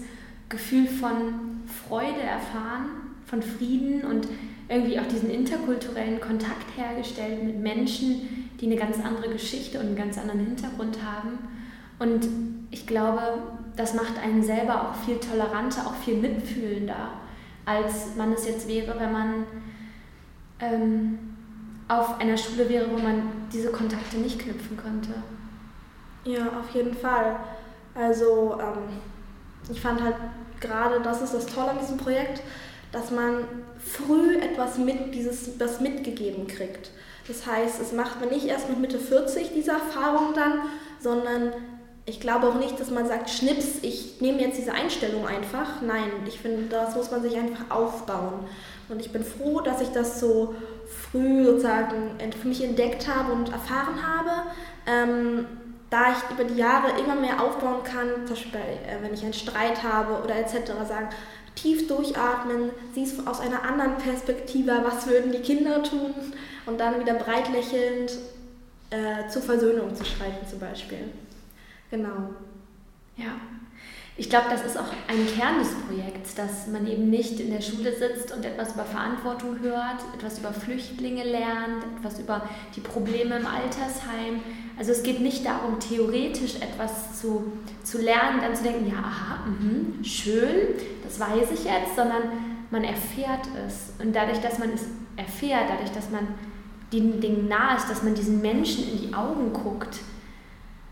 Gefühl 0.48 0.86
von 0.86 1.60
Freude 1.88 2.20
erfahren, 2.20 2.86
von 3.26 3.42
Frieden 3.42 4.04
und 4.04 4.26
irgendwie 4.68 4.98
auch 4.98 5.06
diesen 5.06 5.30
interkulturellen 5.30 6.20
Kontakt 6.20 6.76
hergestellt 6.76 7.42
mit 7.42 7.58
Menschen, 7.58 8.48
die 8.60 8.66
eine 8.66 8.76
ganz 8.76 8.98
andere 8.98 9.30
Geschichte 9.30 9.78
und 9.78 9.86
einen 9.86 9.96
ganz 9.96 10.16
anderen 10.16 10.40
Hintergrund 10.40 10.98
haben. 11.04 11.38
Und 11.98 12.26
ich 12.70 12.86
glaube, 12.86 13.42
das 13.76 13.94
macht 13.94 14.18
einen 14.18 14.42
selber 14.42 14.82
auch 14.88 15.04
viel 15.04 15.18
toleranter, 15.18 15.86
auch 15.86 15.94
viel 15.96 16.16
mitfühlender, 16.16 17.10
als 17.64 18.16
man 18.16 18.32
es 18.32 18.46
jetzt 18.46 18.66
wäre, 18.68 18.98
wenn 18.98 19.12
man 19.12 19.46
ähm, 20.60 21.18
auf 21.88 22.18
einer 22.18 22.36
Schule 22.36 22.68
wäre, 22.68 22.90
wo 22.90 22.98
man 22.98 23.22
diese 23.52 23.70
Kontakte 23.70 24.16
nicht 24.16 24.38
knüpfen 24.38 24.76
könnte. 24.76 25.10
Ja, 26.24 26.46
auf 26.58 26.74
jeden 26.74 26.94
Fall. 26.94 27.36
Also 27.94 28.58
ähm, 28.60 29.00
ich 29.70 29.80
fand 29.80 30.02
halt 30.02 30.16
gerade, 30.60 31.00
das 31.00 31.22
ist 31.22 31.34
das 31.34 31.46
Tolle 31.46 31.70
an 31.70 31.78
diesem 31.78 31.98
Projekt, 31.98 32.42
dass 32.92 33.10
man 33.10 33.44
früh 33.78 34.36
etwas 34.36 34.78
mit, 34.78 35.14
dieses, 35.14 35.58
das 35.58 35.80
mitgegeben 35.80 36.46
kriegt. 36.46 36.90
Das 37.28 37.46
heißt, 37.46 37.80
es 37.80 37.92
macht 37.92 38.20
man 38.20 38.30
nicht 38.30 38.46
erst 38.46 38.68
mit 38.68 38.78
Mitte 38.78 38.98
40 38.98 39.52
diese 39.54 39.72
Erfahrung 39.72 40.32
dann, 40.34 40.60
sondern 41.00 41.52
ich 42.06 42.20
glaube 42.20 42.46
auch 42.46 42.54
nicht, 42.54 42.78
dass 42.78 42.90
man 42.90 43.06
sagt, 43.08 43.28
schnips, 43.30 43.78
ich 43.82 44.20
nehme 44.20 44.40
jetzt 44.40 44.56
diese 44.58 44.72
Einstellung 44.72 45.26
einfach. 45.26 45.82
Nein, 45.82 46.10
ich 46.26 46.38
finde, 46.38 46.66
das 46.68 46.94
muss 46.94 47.10
man 47.10 47.20
sich 47.20 47.36
einfach 47.36 47.68
aufbauen. 47.68 48.46
Und 48.88 49.00
ich 49.00 49.10
bin 49.10 49.24
froh, 49.24 49.60
dass 49.60 49.80
ich 49.80 49.88
das 49.88 50.20
so 50.20 50.54
früh 51.10 51.44
sozusagen 51.44 52.12
für 52.40 52.48
mich 52.48 52.62
entdeckt 52.62 53.08
habe 53.08 53.32
und 53.32 53.52
erfahren 53.52 54.06
habe. 54.06 54.30
Ähm, 54.86 55.46
da 55.90 56.12
ich 56.12 56.30
über 56.30 56.44
die 56.44 56.58
Jahre 56.58 56.98
immer 57.00 57.16
mehr 57.16 57.42
aufbauen 57.42 57.82
kann, 57.82 58.26
zum 58.26 58.36
Beispiel 58.36 58.60
äh, 58.60 59.02
wenn 59.02 59.12
ich 59.12 59.24
einen 59.24 59.32
Streit 59.32 59.82
habe 59.82 60.22
oder 60.22 60.36
etc., 60.36 60.72
sagen, 60.86 61.08
tief 61.56 61.88
durchatmen, 61.88 62.70
siehst 62.94 63.26
aus 63.26 63.40
einer 63.40 63.62
anderen 63.62 63.96
Perspektive, 63.96 64.80
was 64.84 65.08
würden 65.08 65.32
die 65.32 65.40
Kinder 65.40 65.82
tun 65.82 66.14
und 66.66 66.78
dann 66.78 67.00
wieder 67.00 67.14
breit 67.14 67.50
lächelnd 67.52 68.12
äh, 68.90 69.28
zur 69.28 69.42
Versöhnung 69.42 69.94
zu 69.94 70.04
schreiten 70.04 70.46
zum 70.48 70.60
Beispiel. 70.60 71.08
Genau. 71.90 72.30
Ja. 73.16 73.32
Ich 74.18 74.30
glaube, 74.30 74.46
das 74.50 74.64
ist 74.64 74.78
auch 74.78 74.88
ein 75.08 75.26
Kern 75.36 75.58
des 75.58 75.74
Projekts, 75.86 76.34
dass 76.34 76.68
man 76.68 76.86
eben 76.86 77.10
nicht 77.10 77.38
in 77.38 77.50
der 77.50 77.60
Schule 77.60 77.94
sitzt 77.94 78.34
und 78.34 78.46
etwas 78.46 78.72
über 78.72 78.84
Verantwortung 78.84 79.60
hört, 79.60 80.00
etwas 80.16 80.38
über 80.38 80.54
Flüchtlinge 80.54 81.22
lernt, 81.22 81.84
etwas 81.98 82.18
über 82.18 82.48
die 82.74 82.80
Probleme 82.80 83.36
im 83.36 83.46
Altersheim. 83.46 84.40
Also 84.78 84.92
es 84.92 85.02
geht 85.02 85.20
nicht 85.20 85.44
darum, 85.44 85.78
theoretisch 85.80 86.56
etwas 86.56 87.20
zu, 87.20 87.52
zu 87.82 87.98
lernen, 88.00 88.40
dann 88.40 88.56
zu 88.56 88.62
denken, 88.62 88.90
ja, 88.90 89.00
aha, 89.00 89.44
mh, 89.48 90.02
schön, 90.02 90.68
das 91.04 91.20
weiß 91.20 91.50
ich 91.52 91.64
jetzt, 91.64 91.94
sondern 91.94 92.22
man 92.70 92.84
erfährt 92.84 93.46
es. 93.66 93.92
Und 94.02 94.16
dadurch, 94.16 94.40
dass 94.40 94.58
man 94.58 94.70
es 94.70 94.86
erfährt, 95.16 95.68
dadurch, 95.68 95.92
dass 95.92 96.10
man 96.10 96.26
den 96.90 97.20
Dingen 97.20 97.48
nahe 97.48 97.76
ist, 97.76 97.90
dass 97.90 98.02
man 98.02 98.14
diesen 98.14 98.40
Menschen 98.40 98.90
in 98.90 98.98
die 99.08 99.14
Augen 99.14 99.52
guckt, 99.52 99.98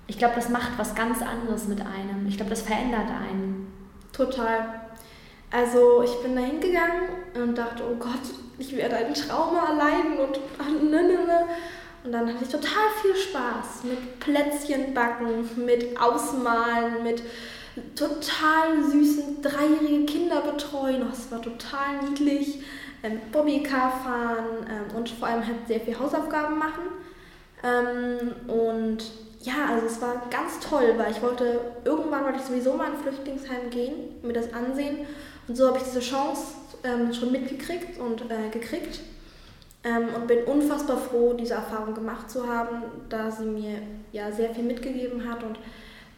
ich 0.07 0.19
glaube, 0.19 0.35
das 0.37 0.49
macht 0.49 0.73
was 0.77 0.95
ganz 0.95 1.23
anderes 1.23 1.67
mit 1.67 1.81
einem. 1.81 2.27
Ich 2.29 2.37
glaube, 2.37 2.51
das 2.51 2.63
verändert 2.63 3.09
einen. 3.09 3.73
Total. 4.13 4.81
Also 5.51 6.03
ich 6.03 6.15
bin 6.23 6.37
da 6.37 6.43
hingegangen 6.43 7.09
und 7.35 7.57
dachte, 7.57 7.85
oh 7.91 7.97
Gott, 7.97 8.21
ich 8.59 8.77
werde 8.77 8.97
ein 8.97 9.15
Trauma 9.15 9.71
erleiden 9.71 10.19
und 10.19 10.91
ne, 10.91 11.03
ne, 11.03 11.27
ne. 11.27 11.45
Und 12.05 12.13
dann 12.13 12.29
hatte 12.29 12.45
ich 12.45 12.51
total 12.51 12.91
viel 13.01 13.17
Spaß 13.17 13.85
mit 13.85 14.21
Plätzchen 14.21 14.93
backen, 14.93 15.65
mit 15.65 15.99
Ausmalen, 15.99 17.03
mit 17.03 17.23
total 17.97 18.85
süßen 18.85 19.41
dreijährigen 19.41 20.05
Kinder 20.07 20.43
betreuen. 20.43 21.03
Oh, 21.03 21.09
das 21.09 21.31
war 21.31 21.41
total 21.41 22.03
niedlich. 22.09 22.63
Ähm, 23.03 23.21
Bobbycar 23.33 23.91
fahren 24.03 24.67
ähm, 24.69 24.97
und 24.97 25.09
vor 25.09 25.29
allem 25.29 25.47
halt 25.47 25.67
sehr 25.67 25.81
viel 25.81 25.99
Hausaufgaben 25.99 26.59
machen. 26.59 26.85
Ähm, 27.63 28.51
und 28.51 29.05
ja, 29.45 29.67
also 29.69 29.87
es 29.87 30.01
war 30.01 30.23
ganz 30.31 30.59
toll, 30.61 30.95
weil 30.97 31.13
ich 31.13 31.21
wollte, 31.21 31.61
irgendwann 31.85 32.25
wollte 32.25 32.39
ich 32.39 32.45
sowieso 32.45 32.75
mal 32.75 32.87
in 32.89 32.93
ein 32.95 32.99
Flüchtlingsheim 32.99 33.69
gehen, 33.71 33.93
mir 34.23 34.33
das 34.33 34.53
ansehen. 34.53 34.99
Und 35.47 35.57
so 35.57 35.69
habe 35.69 35.79
ich 35.79 35.85
diese 35.85 36.01
Chance 36.01 36.43
ähm, 36.83 37.13
schon 37.13 37.31
mitgekriegt 37.31 38.01
und 38.01 38.23
äh, 38.31 38.49
gekriegt. 38.51 39.01
Ähm, 39.85 40.09
und 40.17 40.27
bin 40.27 40.45
unfassbar 40.45 40.97
froh, 40.97 41.35
diese 41.35 41.55
Erfahrung 41.55 41.95
gemacht 41.95 42.31
zu 42.31 42.49
haben, 42.49 42.85
da 43.11 43.31
sie 43.31 43.45
mir 43.45 43.83
ja 44.13 44.33
sehr 44.33 44.55
viel 44.55 44.65
mitgegeben 44.65 45.29
hat. 45.29 45.43
Und 45.45 45.59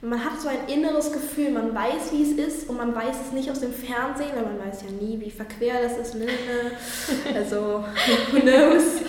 man 0.03 0.25
hat 0.25 0.41
so 0.41 0.49
ein 0.49 0.69
inneres 0.69 1.11
Gefühl, 1.13 1.51
man 1.51 1.75
weiß, 1.75 2.13
wie 2.13 2.23
es 2.23 2.39
ist 2.39 2.69
und 2.69 2.77
man 2.77 2.95
weiß 2.95 3.17
es 3.27 3.33
nicht 3.33 3.51
aus 3.51 3.59
dem 3.59 3.73
Fernsehen, 3.73 4.31
weil 4.37 4.45
man 4.45 4.61
weiß 4.69 4.83
ja 4.83 5.05
nie, 5.05 5.21
wie 5.21 5.31
verquer 5.31 5.83
das 5.83 5.99
ist. 5.99 6.15
Ne? 6.15 6.27
also, 7.35 7.85
who 8.31 8.41
knows? 8.41 9.03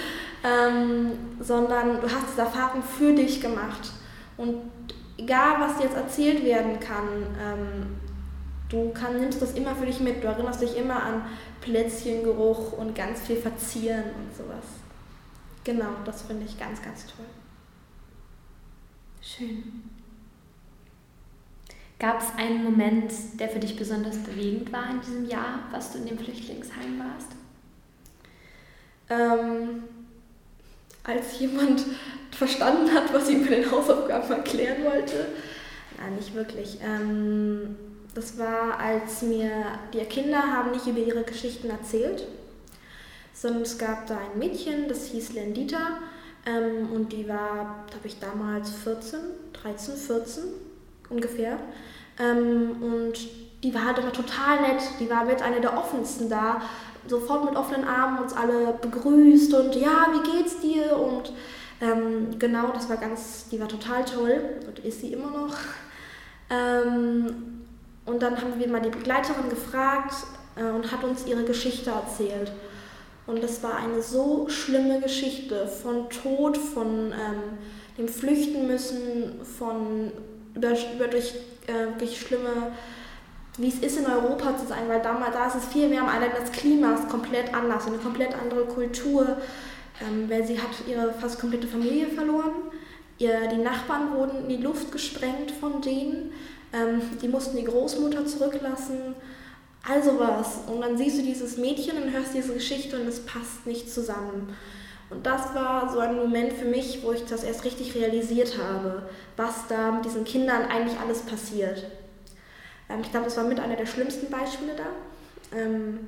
Ähm, 0.43 1.11
sondern 1.39 2.01
du 2.01 2.07
hast 2.07 2.29
diese 2.31 2.41
Erfahrung 2.41 2.81
für 2.81 3.13
dich 3.13 3.39
gemacht. 3.39 3.91
Und 4.37 4.71
egal, 5.17 5.59
was 5.59 5.81
jetzt 5.81 5.95
erzählt 5.95 6.43
werden 6.43 6.79
kann, 6.79 7.07
ähm, 7.41 7.97
du 8.69 8.91
kann, 8.91 9.19
nimmst 9.19 9.41
das 9.41 9.53
immer 9.53 9.75
für 9.75 9.85
dich 9.85 9.99
mit. 9.99 10.23
Du 10.23 10.27
erinnerst 10.27 10.61
dich 10.61 10.77
immer 10.77 11.01
an 11.01 11.23
Plätzchengeruch 11.61 12.73
und 12.73 12.95
ganz 12.95 13.21
viel 13.21 13.37
Verzieren 13.37 14.03
und 14.03 14.35
sowas. 14.35 14.65
Genau, 15.63 15.89
das 16.05 16.21
finde 16.21 16.45
ich 16.45 16.57
ganz, 16.57 16.81
ganz 16.81 17.05
toll. 17.05 17.25
Schön. 19.21 19.83
Gab 21.99 22.21
es 22.21 22.27
einen 22.37 22.63
Moment, 22.63 23.11
der 23.39 23.49
für 23.49 23.59
dich 23.59 23.75
besonders 23.75 24.17
bewegend 24.19 24.71
war 24.71 24.91
in 24.91 25.01
diesem 25.01 25.25
Jahr, 25.25 25.63
was 25.71 25.91
du 25.91 25.97
in 25.97 26.05
dem 26.05 26.19
Flüchtlingsheim 26.19 26.99
warst? 26.99 27.31
Ähm, 29.09 29.83
als 31.07 31.39
jemand 31.39 31.83
verstanden 32.31 32.93
hat, 32.93 33.13
was 33.13 33.29
ich 33.29 33.37
mit 33.37 33.49
den 33.49 33.71
Hausaufgaben 33.71 34.31
erklären 34.31 34.83
wollte. 34.83 35.25
Nein, 35.97 36.15
nicht 36.15 36.35
wirklich. 36.35 36.77
Ähm, 36.83 37.75
das 38.13 38.37
war, 38.37 38.79
als 38.79 39.21
mir 39.21 39.49
die 39.93 39.99
Kinder 40.05 40.41
haben 40.41 40.71
nicht 40.71 40.85
über 40.85 40.99
ihre 40.99 41.23
Geschichten 41.23 41.69
erzählt, 41.69 42.27
sondern 43.33 43.63
es 43.63 43.77
gab 43.77 44.07
da 44.07 44.17
ein 44.17 44.39
Mädchen, 44.39 44.87
das 44.87 45.07
hieß 45.07 45.33
Lendita 45.33 45.99
ähm, 46.45 46.91
und 46.91 47.11
die 47.11 47.27
war, 47.27 47.85
glaube 47.89 48.07
ich, 48.07 48.19
damals 48.19 48.71
14, 48.71 49.19
13, 49.53 49.95
14 49.95 50.43
ungefähr. 51.09 51.59
Ähm, 52.19 52.81
und 52.81 53.13
die 53.63 53.73
war 53.73 53.85
halt 53.85 53.99
immer 53.99 54.13
total 54.13 54.61
nett. 54.61 54.81
Die 54.99 55.09
war 55.09 55.25
mit 55.25 55.41
einer 55.41 55.59
der 55.59 55.77
offensten 55.77 56.29
da. 56.29 56.61
Sofort 57.09 57.45
mit 57.45 57.55
offenen 57.55 57.87
Armen 57.87 58.19
uns 58.19 58.33
alle 58.33 58.73
begrüßt 58.81 59.53
und 59.53 59.75
ja, 59.75 60.07
wie 60.11 60.31
geht's 60.31 60.59
dir? 60.59 60.97
Und 60.97 61.31
ähm, 61.81 62.39
genau, 62.39 62.71
das 62.73 62.89
war 62.89 62.97
ganz, 62.97 63.49
die 63.49 63.59
war 63.59 63.67
total 63.67 64.03
toll 64.05 64.41
und 64.67 64.79
ist 64.79 65.01
sie 65.01 65.13
immer 65.13 65.29
noch. 65.29 65.55
Ähm, 66.49 67.65
und 68.05 68.21
dann 68.21 68.37
haben 68.37 68.57
wir 68.57 68.67
mal 68.67 68.81
die 68.81 68.89
Begleiterin 68.89 69.49
gefragt 69.49 70.13
äh, 70.55 70.63
und 70.63 70.91
hat 70.91 71.03
uns 71.03 71.25
ihre 71.25 71.43
Geschichte 71.43 71.91
erzählt. 71.91 72.51
Und 73.27 73.43
das 73.43 73.61
war 73.61 73.77
eine 73.77 74.01
so 74.01 74.47
schlimme 74.47 75.01
Geschichte 75.01 75.67
von 75.67 76.09
Tod, 76.09 76.57
von 76.57 77.11
ähm, 77.11 77.57
dem 77.97 78.07
Flüchten 78.07 78.67
müssen, 78.67 79.41
von 79.43 80.11
über, 80.55 80.69
über 80.95 81.07
durch 81.07 81.33
äh, 81.67 81.87
wirklich 81.87 82.19
schlimme, 82.19 82.71
wie 83.57 83.69
es 83.69 83.79
ist 83.79 83.97
in 83.97 84.05
Europa 84.05 84.55
zu 84.57 84.67
sein, 84.67 84.87
weil 84.87 85.01
damals, 85.01 85.33
da 85.33 85.47
ist 85.47 85.55
es 85.55 85.65
viel 85.65 85.89
mehr 85.89 86.03
am 86.03 86.09
Ende 86.09 86.29
des 86.39 86.51
Klimas 86.51 87.07
komplett 87.09 87.53
anders, 87.53 87.87
eine 87.87 87.97
komplett 87.97 88.33
andere 88.39 88.65
Kultur, 88.65 89.37
ähm, 90.01 90.29
weil 90.29 90.45
sie 90.45 90.59
hat 90.59 90.69
ihre 90.87 91.11
fast 91.13 91.39
komplette 91.39 91.67
Familie 91.67 92.07
verloren. 92.07 92.51
Ihr, 93.17 93.47
die 93.47 93.57
Nachbarn 93.57 94.13
wurden 94.13 94.43
in 94.43 94.49
die 94.49 94.63
Luft 94.63 94.91
gesprengt 94.91 95.51
von 95.59 95.81
denen. 95.81 96.33
Ähm, 96.71 97.01
die 97.19 97.27
mussten 97.27 97.57
die 97.57 97.63
Großmutter 97.63 98.25
zurücklassen. 98.27 99.15
Also 99.87 100.19
was. 100.19 100.59
Und 100.67 100.81
dann 100.81 100.97
siehst 100.97 101.17
du 101.17 101.23
dieses 101.23 101.57
Mädchen 101.57 102.01
und 102.01 102.11
hörst 102.11 102.35
diese 102.35 102.53
Geschichte 102.53 102.99
und 102.99 103.07
es 103.07 103.25
passt 103.25 103.65
nicht 103.65 103.91
zusammen. 103.91 104.55
Und 105.09 105.25
das 105.25 105.55
war 105.55 105.91
so 105.91 105.99
ein 105.99 106.15
Moment 106.15 106.53
für 106.53 106.65
mich, 106.65 107.01
wo 107.01 107.13
ich 107.13 107.23
das 107.25 107.43
erst 107.43 107.63
richtig 107.63 107.95
realisiert 107.95 108.57
habe, 108.61 109.03
was 109.37 109.67
da 109.69 109.91
mit 109.91 110.05
diesen 110.05 110.25
Kindern 110.25 110.63
eigentlich 110.63 110.99
alles 110.99 111.21
passiert. 111.21 111.85
Ähm, 112.89 113.01
ich 113.01 113.11
glaube, 113.11 113.25
das 113.25 113.37
war 113.37 113.43
mit 113.43 113.59
einer 113.59 113.75
der 113.75 113.85
schlimmsten 113.85 114.29
Beispiele 114.29 114.73
da. 114.75 115.57
Ähm, 115.57 115.99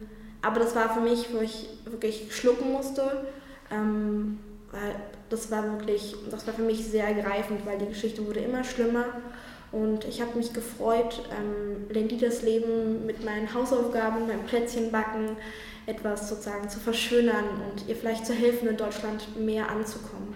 aber 0.41 0.59
das 0.59 0.75
war 0.75 0.93
für 0.93 1.01
mich, 1.01 1.33
wo 1.33 1.41
ich 1.41 1.67
wirklich 1.85 2.33
schlucken 2.35 2.71
musste, 2.71 3.25
ähm, 3.71 4.39
weil 4.71 4.95
das 5.29 5.51
war 5.51 5.63
wirklich, 5.63 6.15
das 6.31 6.47
war 6.47 6.53
für 6.53 6.61
mich 6.61 6.85
sehr 6.85 7.07
ergreifend, 7.07 7.65
weil 7.65 7.77
die 7.77 7.87
Geschichte 7.87 8.25
wurde 8.25 8.39
immer 8.39 8.63
schlimmer. 8.63 9.05
Und 9.71 10.05
ich 10.05 10.21
habe 10.21 10.35
mich 10.37 10.53
gefreut, 10.53 11.21
ähm, 11.29 11.87
Lenditas 11.89 12.41
Leben 12.41 13.05
mit 13.05 13.23
meinen 13.23 13.53
Hausaufgaben, 13.53 14.27
meinem 14.27 14.45
Plätzchenbacken, 14.45 15.37
etwas 15.85 16.29
sozusagen 16.29 16.69
zu 16.69 16.79
verschönern 16.79 17.45
und 17.69 17.87
ihr 17.87 17.95
vielleicht 17.95 18.25
zu 18.25 18.33
helfen, 18.33 18.67
in 18.67 18.77
Deutschland 18.77 19.39
mehr 19.39 19.69
anzukommen. 19.69 20.33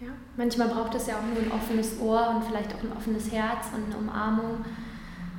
Ja, 0.00 0.08
manchmal 0.36 0.68
braucht 0.68 0.94
es 0.94 1.06
ja 1.06 1.16
auch 1.16 1.22
nur 1.22 1.42
ein 1.42 1.52
offenes 1.52 2.00
Ohr 2.00 2.34
und 2.34 2.44
vielleicht 2.44 2.74
auch 2.74 2.82
ein 2.82 2.96
offenes 2.96 3.30
Herz 3.30 3.66
und 3.74 3.86
eine 3.86 3.96
Umarmung, 3.96 4.64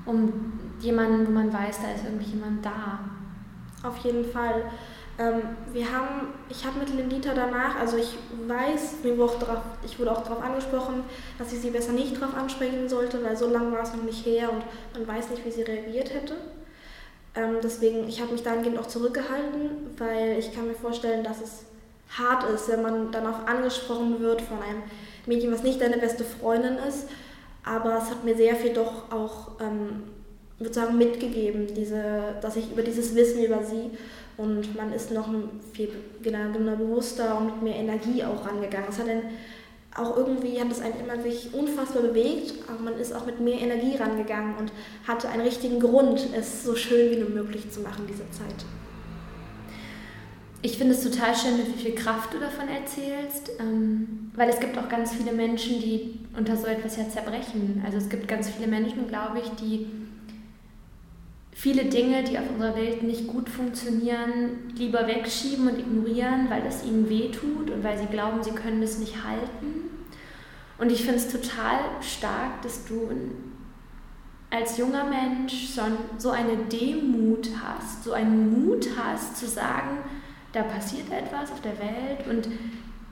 um 0.05 0.31
jemanden, 0.79 1.27
wo 1.27 1.31
man 1.31 1.51
weiß, 1.53 1.79
da 1.81 1.91
ist 1.91 2.05
irgendwie 2.05 2.31
jemand 2.31 2.65
da. 2.65 3.00
Auf 3.84 3.98
jeden 3.98 4.25
Fall. 4.25 4.63
Ähm, 5.17 5.41
wir 5.74 5.86
haben, 5.91 6.34
ich 6.50 6.65
habe 6.65 6.79
mit 6.79 6.90
Lindita 6.90 7.33
danach, 7.33 7.75
also 7.75 7.98
ich 7.98 8.18
weiß, 8.48 9.03
mir 9.03 9.18
wurde 9.18 9.33
auch 9.33 9.40
drauf, 9.40 9.61
ich 9.83 10.00
wurde 10.00 10.11
auch 10.11 10.24
darauf 10.24 10.42
angesprochen, 10.42 11.03
dass 11.37 11.51
ich 11.53 11.59
sie 11.59 11.70
besser 11.70 11.92
nicht 11.92 12.20
darauf 12.20 12.35
ansprechen 12.35 12.87
sollte, 12.87 13.24
weil 13.24 13.35
so 13.35 13.50
lange 13.50 13.72
war 13.72 13.83
es 13.83 13.94
noch 13.94 14.03
nicht 14.03 14.25
her 14.25 14.50
und 14.51 14.64
man 14.94 15.16
weiß 15.16 15.29
nicht, 15.29 15.46
wie 15.46 15.51
sie 15.51 15.64
reagiert 15.64 16.14
hätte. 16.14 16.35
Ähm, 17.35 17.57
deswegen, 17.64 18.07
ich 18.07 18.22
habe 18.22 18.31
mich 18.31 18.44
dahingehend 18.44 18.79
auch 18.79 18.87
zurückgehalten, 18.87 19.96
weil 19.98 20.37
ich 20.40 20.53
kann 20.53 20.68
mir 20.68 20.74
vorstellen, 20.74 21.24
dass 21.24 21.42
es 21.42 21.66
hart 22.18 22.50
ist, 22.50 22.70
wenn 22.70 22.81
man 22.81 23.11
dann 23.11 23.25
auch 23.27 23.48
angesprochen 23.48 24.20
wird 24.20 24.42
von 24.42 24.57
einem 24.61 24.83
Mädchen, 25.25 25.51
was 25.51 25.64
nicht 25.64 25.79
deine 25.79 25.98
beste 25.98 26.24
Freundin 26.24 26.77
ist. 26.77 27.07
Aber 27.63 27.97
es 27.97 28.09
hat 28.09 28.24
mir 28.24 28.35
sehr 28.35 28.55
viel 28.55 28.74
doch 28.74 29.11
auch, 29.11 29.59
ähm, 29.59 30.03
würde 30.57 30.74
sagen, 30.74 30.97
mitgegeben, 30.97 31.67
diese, 31.75 32.35
dass 32.41 32.55
ich 32.55 32.71
über 32.71 32.81
dieses 32.81 33.15
Wissen 33.15 33.43
über 33.43 33.63
sie 33.63 33.91
und 34.37 34.75
man 34.75 34.93
ist 34.93 35.11
noch 35.11 35.29
viel 35.74 35.89
genau, 36.24 36.51
genau 36.53 36.75
bewusster 36.75 37.37
und 37.37 37.45
mit 37.45 37.61
mehr 37.63 37.75
Energie 37.75 38.24
auch 38.24 38.45
rangegangen. 38.45 38.87
Es 38.89 39.00
hat 39.00 39.07
dann 39.07 39.24
auch 39.95 40.15
irgendwie 40.15 40.59
hat 40.59 40.71
es 40.71 40.81
einen 40.81 41.00
immer 41.01 41.21
sich 41.21 41.53
unfassbar 41.53 42.03
bewegt, 42.03 42.53
aber 42.67 42.79
man 42.79 42.97
ist 42.97 43.13
auch 43.13 43.25
mit 43.25 43.41
mehr 43.41 43.59
Energie 43.59 43.97
rangegangen 43.97 44.55
und 44.57 44.71
hatte 45.05 45.27
einen 45.29 45.41
richtigen 45.41 45.79
Grund, 45.79 46.29
es 46.33 46.63
so 46.63 46.75
schön 46.75 47.11
wie 47.11 47.17
nur 47.17 47.29
möglich 47.29 47.69
zu 47.71 47.81
machen, 47.81 48.05
diese 48.07 48.29
Zeit. 48.31 48.65
Ich 50.63 50.77
finde 50.77 50.93
es 50.93 51.03
total 51.03 51.35
schön, 51.35 51.57
mit 51.57 51.67
wie 51.75 51.81
viel 51.81 51.95
Kraft 51.95 52.33
du 52.33 52.39
davon 52.39 52.67
erzählst, 52.67 53.51
ähm, 53.59 54.31
weil 54.35 54.47
es 54.50 54.59
gibt 54.59 54.77
auch 54.77 54.89
ganz 54.89 55.13
viele 55.13 55.31
Menschen, 55.31 55.79
die 55.79 56.19
unter 56.37 56.55
so 56.55 56.67
etwas 56.67 56.97
ja 56.97 57.09
zerbrechen. 57.09 57.81
Also 57.83 57.97
es 57.97 58.09
gibt 58.09 58.27
ganz 58.27 58.50
viele 58.50 58.67
Menschen, 58.67 59.07
glaube 59.07 59.39
ich, 59.39 59.50
die 59.59 59.87
viele 61.51 61.85
Dinge, 61.85 62.24
die 62.24 62.37
auf 62.37 62.50
unserer 62.53 62.75
Welt 62.75 63.01
nicht 63.01 63.27
gut 63.27 63.50
funktionieren, 63.50 64.71
lieber 64.75 65.07
wegschieben 65.07 65.67
und 65.67 65.79
ignorieren, 65.79 66.47
weil 66.50 66.61
das 66.61 66.83
ihnen 66.85 67.09
wehtut 67.09 67.71
und 67.71 67.83
weil 67.83 67.97
sie 67.97 68.05
glauben, 68.05 68.43
sie 68.43 68.51
können 68.51 68.83
es 68.83 69.00
nicht 69.00 69.24
halten. 69.24 69.89
Und 70.77 70.91
ich 70.91 71.03
finde 71.03 71.17
es 71.17 71.31
total 71.31 71.79
stark, 72.01 72.61
dass 72.61 72.85
du 72.85 73.09
als 74.51 74.77
junger 74.77 75.05
Mensch 75.05 75.69
so 76.17 76.29
eine 76.29 76.57
Demut 76.71 77.50
hast, 77.63 78.03
so 78.03 78.13
einen 78.13 78.65
Mut 78.65 78.89
hast 78.97 79.37
zu 79.37 79.47
sagen, 79.47 80.00
da 80.53 80.64
passiert 80.64 81.11
etwas 81.11 81.51
auf 81.51 81.61
der 81.61 81.77
Welt 81.79 82.27
und 82.29 82.48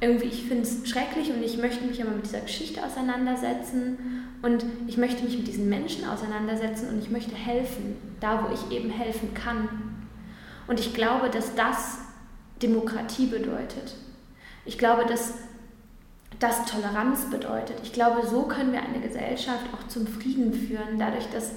irgendwie, 0.02 0.28
ich 0.28 0.44
finde 0.44 0.64
es 0.64 0.88
schrecklich 0.90 1.30
und 1.30 1.44
ich 1.44 1.58
möchte 1.58 1.86
mich 1.86 2.00
immer 2.00 2.12
mit 2.12 2.26
dieser 2.26 2.42
Geschichte 2.42 2.84
auseinandersetzen 2.84 3.98
und 4.42 4.64
ich 4.88 4.98
möchte 4.98 5.24
mich 5.24 5.38
mit 5.38 5.48
diesen 5.48 5.68
Menschen 5.68 6.08
auseinandersetzen 6.08 6.90
und 6.90 7.00
ich 7.00 7.10
möchte 7.10 7.36
helfen, 7.36 7.98
da 8.22 8.44
wo 8.44 8.54
ich 8.54 8.76
eben 8.76 8.90
helfen 8.90 9.34
kann. 9.34 9.68
Und 10.68 10.80
ich 10.80 10.94
glaube, 10.94 11.30
dass 11.30 11.56
das 11.56 11.98
Demokratie 12.62 13.26
bedeutet. 13.26 13.96
Ich 14.66 14.78
glaube, 14.78 15.06
dass 15.06 15.34
das 16.40 16.66
Toleranz 16.66 17.30
bedeutet. 17.30 17.78
Ich 17.84 17.92
glaube, 17.92 18.26
so 18.26 18.44
können 18.44 18.72
wir 18.72 18.82
eine 18.82 19.02
Gesellschaft 19.02 19.66
auch 19.74 19.88
zum 19.90 20.08
Frieden 20.08 20.54
führen, 20.54 20.98
dadurch, 20.98 21.28
dass 21.30 21.52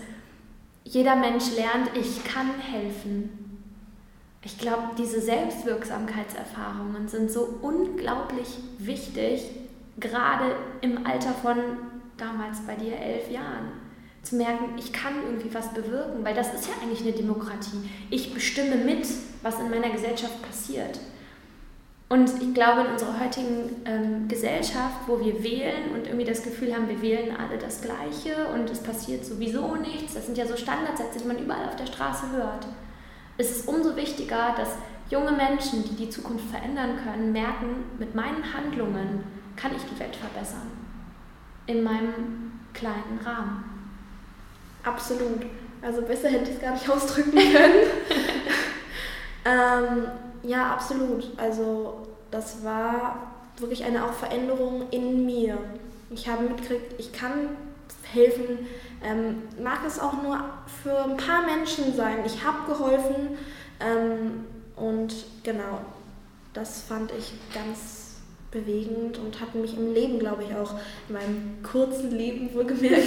jeder 0.85 1.15
Mensch 1.15 1.55
lernt, 1.55 1.91
ich 1.95 2.25
kann 2.25 2.49
helfen. 2.59 3.42
Ich 4.45 4.59
glaube, 4.59 4.91
diese 4.99 5.21
Selbstwirksamkeitserfahrungen 5.21 7.07
sind 7.07 7.31
so 7.31 7.59
unglaublich 7.63 8.59
wichtig, 8.79 9.45
gerade 9.99 10.57
im 10.81 11.07
Alter 11.07 11.33
von 11.33 11.57
damals 12.17 12.61
bei 12.67 12.75
dir 12.75 12.97
elf 12.97 13.31
Jahren. 13.31 13.71
Zu 14.23 14.37
merken, 14.37 14.75
ich 14.77 14.93
kann 14.93 15.15
irgendwie 15.25 15.53
was 15.55 15.73
bewirken, 15.75 16.25
weil 16.25 16.35
das 16.35 16.55
ist 16.55 16.67
ja 16.67 16.75
eigentlich 16.83 17.03
eine 17.03 17.13
Demokratie. 17.13 17.89
Ich 18.11 18.35
bestimme 18.35 18.77
mit, 18.77 19.07
was 19.43 19.59
in 19.59 19.71
meiner 19.71 19.91
Gesellschaft 19.91 20.41
passiert. 20.43 20.99
Und 22.09 22.31
ich 22.43 22.53
glaube, 22.53 22.83
in 22.83 22.89
unserer 22.89 23.19
heutigen 23.21 23.71
ähm, 23.85 24.29
Gesellschaft, 24.29 25.01
wo 25.07 25.19
wir 25.19 25.43
wählen 25.43 25.93
und 25.95 26.07
irgendwie 26.07 26.27
das 26.27 26.43
Gefühl 26.43 26.75
haben, 26.75 26.89
wir 26.89 27.01
wählen 27.01 27.35
alle 27.35 27.59
das 27.59 27.81
Gleiche 27.81 28.49
und 28.53 28.69
es 28.69 28.83
passiert 28.83 29.25
sowieso 29.25 29.77
nichts, 29.77 30.15
das 30.15 30.27
sind 30.27 30.37
ja 30.37 30.47
so 30.47 30.57
Standardsätze, 30.57 31.21
die 31.21 31.27
man 31.27 31.39
überall 31.39 31.69
auf 31.69 31.77
der 31.77 31.87
Straße 31.87 32.31
hört, 32.33 32.67
ist 33.39 33.57
es 33.57 33.65
umso 33.67 33.97
wichtiger, 33.97 34.55
dass 34.57 34.71
junge 35.11 35.33
Menschen, 35.33 35.85
die 35.85 35.95
die 35.97 36.11
Zukunft 36.11 36.51
verändern 36.51 36.99
können, 37.03 37.33
merken, 37.33 37.85
mit 37.99 38.15
meinen 38.15 38.53
Handlungen 38.53 39.25
kann 39.57 39.73
ich 39.75 39.83
die 39.85 39.99
Welt 39.99 40.17
verbessern 40.17 40.71
in 41.67 41.83
meinem 41.83 42.53
kleinen 42.73 43.21
Rahmen. 43.25 43.65
Absolut. 44.83 45.43
Also 45.81 46.03
besser 46.03 46.29
hätte 46.29 46.51
ich 46.51 46.57
es 46.57 46.61
gar 46.61 46.73
nicht 46.73 46.89
ausdrücken 46.91 47.33
können. 47.33 47.87
ähm, 49.45 50.07
ja, 50.43 50.73
absolut. 50.73 51.31
Also 51.37 52.07
das 52.31 52.65
war 52.65 53.33
wirklich 53.59 53.85
eine 53.85 54.05
auch 54.05 54.13
Veränderung 54.13 54.89
in 54.91 55.25
mir. 55.27 55.59
Ich 56.11 56.29
habe 56.29 56.45
mitgekriegt, 56.45 56.95
ich 56.99 57.13
kann 57.13 57.51
helfen. 58.13 58.67
Ähm, 59.05 59.43
mag 59.63 59.81
es 59.87 59.99
auch 59.99 60.23
nur 60.23 60.39
für 60.83 61.05
ein 61.05 61.17
paar 61.17 61.43
Menschen 61.43 61.95
sein. 61.95 62.19
Ich 62.25 62.45
habe 62.45 62.67
geholfen 62.67 63.37
ähm, 63.81 64.45
und 64.77 65.15
genau, 65.43 65.81
das 66.53 66.83
fand 66.83 67.13
ich 67.13 67.33
ganz 67.53 68.03
bewegend 68.51 69.19
und 69.19 69.41
hat 69.41 69.55
mich 69.55 69.77
im 69.77 69.93
Leben, 69.93 70.19
glaube 70.19 70.45
ich, 70.45 70.55
auch 70.55 70.75
in 71.09 71.15
meinem 71.15 71.63
kurzen 71.63 72.11
Leben 72.11 72.55
wohlgemerkt 72.55 73.07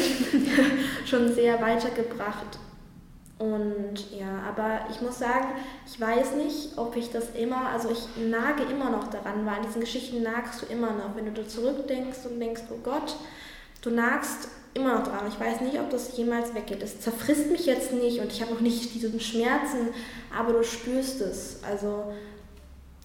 schon 1.05 1.33
sehr 1.33 1.61
weitergebracht. 1.61 2.59
Und 3.37 4.11
ja, 4.17 4.43
aber 4.47 4.87
ich 4.89 5.01
muss 5.01 5.19
sagen, 5.19 5.47
ich 5.85 5.99
weiß 5.99 6.35
nicht, 6.35 6.77
ob 6.77 6.95
ich 6.95 7.11
das 7.11 7.35
immer, 7.35 7.67
also 7.69 7.89
ich 7.91 8.07
nage 8.29 8.63
immer 8.63 8.89
noch 8.89 9.09
daran, 9.09 9.45
weil 9.45 9.55
an 9.55 9.65
diesen 9.65 9.81
Geschichten 9.81 10.23
nagst 10.23 10.61
du 10.61 10.65
immer 10.67 10.91
noch. 10.91 11.15
Wenn 11.15 11.25
du 11.25 11.31
da 11.31 11.47
zurückdenkst 11.47 12.19
und 12.25 12.39
denkst, 12.39 12.63
oh 12.71 12.79
Gott, 12.81 13.17
du 13.81 13.89
nagst 13.89 14.47
immer 14.75 14.99
noch 14.99 15.07
dran. 15.07 15.27
Ich 15.27 15.39
weiß 15.39 15.61
nicht, 15.61 15.79
ob 15.79 15.89
das 15.89 16.15
jemals 16.15 16.53
weggeht. 16.53 16.83
Es 16.83 16.99
zerfrisst 16.99 17.49
mich 17.49 17.65
jetzt 17.65 17.93
nicht 17.93 18.19
und 18.19 18.31
ich 18.31 18.41
habe 18.41 18.53
noch 18.53 18.61
nicht 18.61 18.93
diese 18.93 19.19
Schmerzen, 19.19 19.89
aber 20.37 20.53
du 20.53 20.63
spürst 20.63 21.21
es. 21.21 21.63
Also 21.63 22.13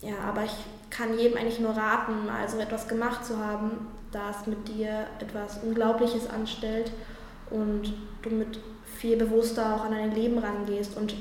ja, 0.02 0.18
aber 0.26 0.44
ich 0.44 0.54
kann 0.90 1.16
jedem 1.18 1.38
eigentlich 1.38 1.60
nur 1.60 1.76
raten, 1.76 2.26
mal 2.26 2.48
so 2.48 2.58
etwas 2.58 2.88
gemacht 2.88 3.24
zu 3.24 3.38
haben, 3.38 3.86
das 4.12 4.46
mit 4.46 4.68
dir 4.68 5.06
etwas 5.20 5.58
Unglaubliches 5.62 6.28
anstellt 6.28 6.90
und 7.50 7.92
du 8.22 8.30
mit 8.30 8.58
viel 8.98 9.16
bewusster 9.16 9.76
auch 9.76 9.84
an 9.84 9.92
dein 9.92 10.14
Leben 10.14 10.38
rangehst 10.38 10.96
und 10.96 11.14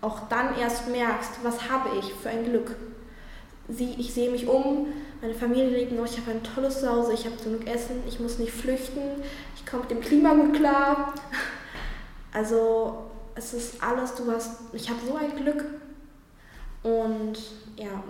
auch 0.00 0.28
dann 0.28 0.58
erst 0.58 0.88
merkst, 0.88 1.30
was 1.44 1.70
habe 1.70 1.90
ich 1.98 2.12
für 2.12 2.30
ein 2.30 2.44
Glück. 2.44 2.74
Ich 3.78 4.12
sehe 4.12 4.30
mich 4.30 4.48
um, 4.48 4.88
meine 5.20 5.34
Familie 5.34 5.70
lebt 5.70 5.92
noch, 5.92 6.04
ich 6.04 6.18
habe 6.18 6.32
ein 6.32 6.42
tolles 6.42 6.80
Zuhause, 6.80 7.12
ich 7.12 7.24
habe 7.24 7.36
genug 7.42 7.66
Essen, 7.66 8.02
ich 8.08 8.18
muss 8.18 8.38
nicht 8.38 8.52
flüchten, 8.52 9.00
ich 9.64 9.70
komme 9.70 9.82
mit 9.82 9.90
dem 9.90 10.00
Klima 10.00 10.34
gut 10.34 10.54
klar. 10.54 11.14
Also 12.32 13.10
es 13.34 13.52
ist 13.52 13.82
alles, 13.82 14.14
du 14.14 14.30
hast, 14.30 14.60
ich 14.72 14.88
habe 14.88 15.00
so 15.06 15.16
ein 15.16 15.36
Glück. 15.36 15.64
Und 16.82 17.34
ja, 17.76 18.02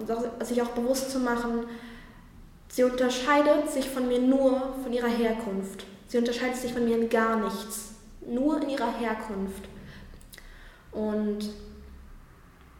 sich 0.44 0.62
auch 0.62 0.70
bewusst 0.70 1.10
zu 1.10 1.18
machen, 1.18 1.66
sie 2.68 2.84
unterscheidet 2.84 3.70
sich 3.70 3.88
von 3.88 4.08
mir 4.08 4.20
nur 4.20 4.74
von 4.82 4.92
ihrer 4.92 5.08
Herkunft. 5.08 5.84
Sie 6.08 6.18
unterscheidet 6.18 6.56
sich 6.56 6.72
von 6.72 6.84
mir 6.84 6.96
in 6.98 7.08
gar 7.08 7.36
nichts 7.36 7.94
nur 8.26 8.62
in 8.62 8.70
ihrer 8.70 8.92
Herkunft. 8.98 9.64
Und 10.92 11.50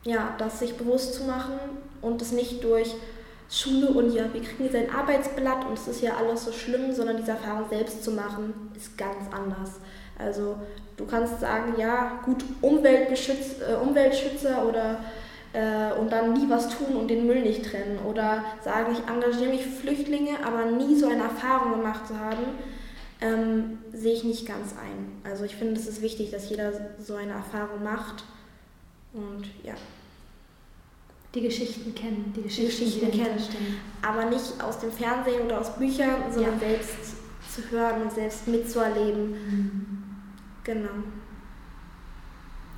ja, 0.04 0.34
das 0.38 0.58
sich 0.58 0.76
bewusst 0.76 1.14
zu 1.14 1.24
machen 1.24 1.58
und 2.00 2.22
es 2.22 2.32
nicht 2.32 2.62
durch 2.64 2.94
Schule 3.52 3.88
und 3.88 4.14
ja, 4.14 4.32
wir 4.32 4.40
kriegen 4.40 4.64
jetzt 4.64 4.74
ein 4.74 4.90
Arbeitsblatt 4.90 5.66
und 5.66 5.74
es 5.74 5.86
ist 5.86 6.00
ja 6.00 6.16
alles 6.16 6.46
so 6.46 6.52
schlimm, 6.52 6.90
sondern 6.90 7.18
diese 7.18 7.32
Erfahrung 7.32 7.68
selbst 7.68 8.02
zu 8.02 8.12
machen, 8.12 8.72
ist 8.74 8.96
ganz 8.96 9.30
anders. 9.30 9.72
Also 10.18 10.56
du 10.96 11.04
kannst 11.04 11.40
sagen, 11.40 11.74
ja, 11.76 12.20
gut, 12.24 12.42
Umweltbeschütz, 12.62 13.56
äh, 13.60 13.74
Umweltschützer 13.74 14.66
oder 14.66 15.00
äh, 15.52 15.92
und 16.00 16.10
dann 16.10 16.32
nie 16.32 16.48
was 16.48 16.70
tun 16.70 16.96
und 16.96 17.08
den 17.08 17.26
Müll 17.26 17.42
nicht 17.42 17.70
trennen. 17.70 17.98
Oder 18.08 18.42
sagen, 18.62 18.92
ich 18.92 19.06
engagiere 19.06 19.50
mich 19.50 19.62
für 19.62 19.82
Flüchtlinge, 19.82 20.44
aber 20.44 20.70
nie 20.70 20.96
so 20.96 21.08
eine 21.08 21.24
Erfahrung 21.24 21.72
gemacht 21.72 22.08
zu 22.08 22.18
haben, 22.18 22.44
ähm, 23.20 23.78
sehe 23.92 24.14
ich 24.14 24.24
nicht 24.24 24.46
ganz 24.46 24.72
ein. 24.72 25.20
Also 25.30 25.44
ich 25.44 25.56
finde, 25.56 25.78
es 25.78 25.86
ist 25.86 26.00
wichtig, 26.00 26.30
dass 26.30 26.48
jeder 26.48 26.72
so 26.98 27.16
eine 27.16 27.32
Erfahrung 27.32 27.84
macht. 27.84 28.24
Und 29.12 29.44
ja. 29.62 29.74
Die 31.34 31.40
Geschichten 31.40 31.94
kennen, 31.94 32.32
die 32.36 32.42
Geschichten, 32.42 32.84
Geschichten 32.84 33.10
kennen. 33.10 33.38
Stehen. 33.38 33.76
Aber 34.02 34.26
nicht 34.26 34.62
aus 34.62 34.80
dem 34.80 34.92
Fernsehen 34.92 35.42
oder 35.42 35.60
aus 35.60 35.76
Büchern, 35.76 36.30
sondern 36.30 36.60
ja. 36.60 36.68
selbst 36.68 36.94
zu 37.54 37.70
hören 37.70 38.02
und 38.02 38.12
selbst 38.12 38.46
mitzuerleben. 38.48 39.30
Mhm. 39.30 40.04
Genau. 40.64 40.90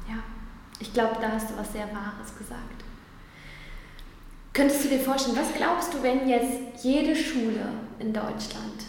Ja, 0.09 0.23
ich 0.79 0.93
glaube, 0.93 1.17
da 1.21 1.33
hast 1.33 1.51
du 1.51 1.57
was 1.57 1.73
sehr 1.73 1.87
Wahres 1.87 2.37
gesagt. 2.39 2.85
Könntest 4.53 4.85
du 4.85 4.89
dir 4.89 5.01
vorstellen, 5.01 5.37
was 5.37 5.53
glaubst 5.53 5.93
du, 5.93 6.03
wenn 6.03 6.29
jetzt 6.29 6.85
jede 6.85 7.17
Schule 7.17 7.73
in 7.99 8.13
Deutschland 8.13 8.85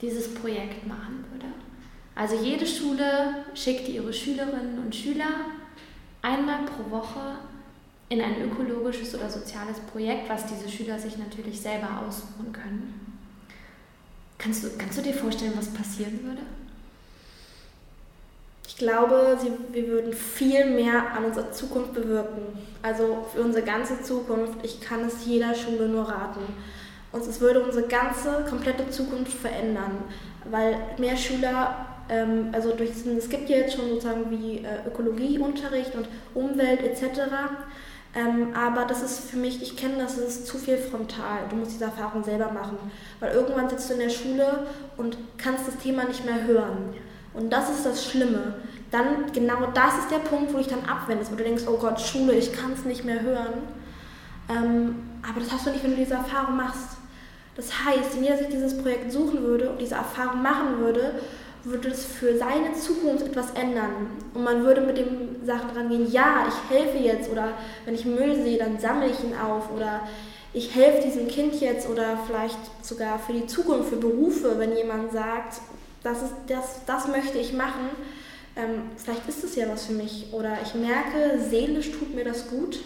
dieses 0.00 0.34
Projekt 0.34 0.86
machen 0.86 1.24
würde. 1.32 1.46
Also 2.14 2.36
jede 2.36 2.66
Schule 2.66 3.44
schickte 3.54 3.90
ihre 3.90 4.12
Schülerinnen 4.12 4.78
und 4.78 4.94
Schüler 4.94 5.46
einmal 6.22 6.64
pro 6.64 6.90
Woche 6.90 7.38
in 8.08 8.20
ein 8.20 8.40
ökologisches 8.42 9.14
oder 9.14 9.28
soziales 9.28 9.80
Projekt, 9.92 10.28
was 10.28 10.46
diese 10.46 10.68
Schüler 10.68 10.98
sich 10.98 11.18
natürlich 11.18 11.60
selber 11.60 12.02
aussuchen 12.06 12.52
können. 12.52 13.16
Kannst 14.38 14.64
du, 14.64 14.68
kannst 14.78 14.98
du 14.98 15.02
dir 15.02 15.14
vorstellen, 15.14 15.54
was 15.56 15.68
passieren 15.68 16.20
würde? 16.22 16.42
Ich 18.68 18.76
glaube, 18.76 19.38
sie, 19.40 19.50
wir 19.72 19.88
würden 19.88 20.12
viel 20.12 20.66
mehr 20.66 21.12
an 21.12 21.24
unserer 21.24 21.50
Zukunft 21.50 21.94
bewirken. 21.94 22.42
Also 22.82 23.26
für 23.32 23.40
unsere 23.40 23.64
ganze 23.64 24.02
Zukunft. 24.02 24.58
Ich 24.62 24.80
kann 24.80 25.04
es 25.06 25.24
jeder 25.24 25.54
Schule 25.54 25.88
nur 25.88 26.08
raten. 26.08 26.40
Und 27.12 27.22
es 27.22 27.40
würde 27.40 27.62
unsere 27.62 27.88
ganze, 27.88 28.44
komplette 28.48 28.90
Zukunft 28.90 29.32
verändern, 29.32 30.02
weil 30.50 30.76
mehr 30.98 31.16
Schüler, 31.16 31.86
ähm, 32.10 32.50
also 32.52 32.72
durch 32.72 32.90
es 32.90 33.28
gibt 33.30 33.48
ja 33.48 33.56
jetzt 33.56 33.76
schon 33.76 33.88
sozusagen 33.88 34.30
wie 34.30 34.58
äh, 34.58 34.86
Ökologieunterricht 34.86 35.94
und 35.94 36.06
Umwelt 36.34 36.82
etc., 36.82 37.20
ähm, 38.16 38.54
aber 38.54 38.86
das 38.86 39.02
ist 39.02 39.30
für 39.30 39.36
mich, 39.36 39.60
ich 39.60 39.76
kenne 39.76 39.98
das, 39.98 40.16
es 40.16 40.38
ist 40.38 40.46
zu 40.46 40.56
viel 40.56 40.78
frontal. 40.78 41.40
Du 41.50 41.56
musst 41.56 41.72
diese 41.72 41.84
Erfahrung 41.84 42.24
selber 42.24 42.50
machen. 42.50 42.78
Weil 43.20 43.34
irgendwann 43.34 43.68
sitzt 43.68 43.90
du 43.90 43.94
in 43.94 44.00
der 44.00 44.08
Schule 44.08 44.66
und 44.96 45.18
kannst 45.36 45.68
das 45.68 45.76
Thema 45.76 46.04
nicht 46.04 46.24
mehr 46.24 46.46
hören. 46.46 46.94
Und 47.34 47.52
das 47.52 47.68
ist 47.68 47.84
das 47.84 48.06
Schlimme. 48.06 48.54
Dann, 48.90 49.30
genau 49.34 49.66
das 49.74 49.98
ist 49.98 50.10
der 50.10 50.20
Punkt, 50.20 50.54
wo 50.54 50.58
ich 50.58 50.68
dann 50.68 50.86
abwendest, 50.86 51.30
wo 51.30 51.36
du 51.36 51.44
denkst, 51.44 51.64
oh 51.66 51.76
Gott, 51.76 52.00
Schule, 52.00 52.32
ich 52.32 52.54
kann 52.54 52.72
es 52.72 52.86
nicht 52.86 53.04
mehr 53.04 53.20
hören. 53.20 53.52
Ähm, 54.48 54.94
aber 55.28 55.40
das 55.40 55.52
hast 55.52 55.66
du 55.66 55.70
nicht, 55.70 55.84
wenn 55.84 55.90
du 55.90 55.98
diese 55.98 56.14
Erfahrung 56.14 56.56
machst. 56.56 56.96
Das 57.54 57.84
heißt, 57.84 58.14
wenn 58.14 58.24
jeder 58.24 58.38
sich 58.38 58.48
dieses 58.48 58.78
Projekt 58.78 59.12
suchen 59.12 59.42
würde 59.42 59.68
und 59.68 59.78
diese 59.78 59.96
Erfahrung 59.96 60.40
machen 60.40 60.78
würde, 60.78 61.20
würde 61.66 61.88
es 61.88 62.04
für 62.04 62.38
seine 62.38 62.72
Zukunft 62.74 63.26
etwas 63.26 63.50
ändern. 63.52 64.08
Und 64.34 64.44
man 64.44 64.64
würde 64.64 64.80
mit 64.80 64.98
den 64.98 65.44
Sachen 65.44 65.70
rangehen, 65.70 66.10
ja, 66.10 66.46
ich 66.48 66.76
helfe 66.76 66.98
jetzt 66.98 67.30
oder 67.30 67.52
wenn 67.84 67.94
ich 67.94 68.04
Müll 68.04 68.34
sehe, 68.36 68.58
dann 68.58 68.78
sammle 68.78 69.06
ich 69.06 69.22
ihn 69.22 69.34
auf 69.36 69.70
oder 69.74 70.08
ich 70.52 70.74
helfe 70.74 71.02
diesem 71.02 71.28
Kind 71.28 71.60
jetzt 71.60 71.88
oder 71.88 72.18
vielleicht 72.26 72.58
sogar 72.82 73.18
für 73.18 73.32
die 73.32 73.46
Zukunft, 73.46 73.90
für 73.90 73.96
Berufe, 73.96 74.58
wenn 74.58 74.76
jemand 74.76 75.12
sagt, 75.12 75.60
das, 76.02 76.22
ist, 76.22 76.34
das, 76.46 76.84
das 76.86 77.08
möchte 77.08 77.38
ich 77.38 77.52
machen, 77.52 77.90
ähm, 78.56 78.90
vielleicht 78.96 79.28
ist 79.28 79.44
es 79.44 79.56
ja 79.56 79.68
was 79.68 79.86
für 79.86 79.92
mich. 79.92 80.32
Oder 80.32 80.56
ich 80.64 80.74
merke, 80.74 81.40
seelisch 81.50 81.90
tut 81.90 82.14
mir 82.14 82.24
das 82.24 82.48
gut 82.48 82.78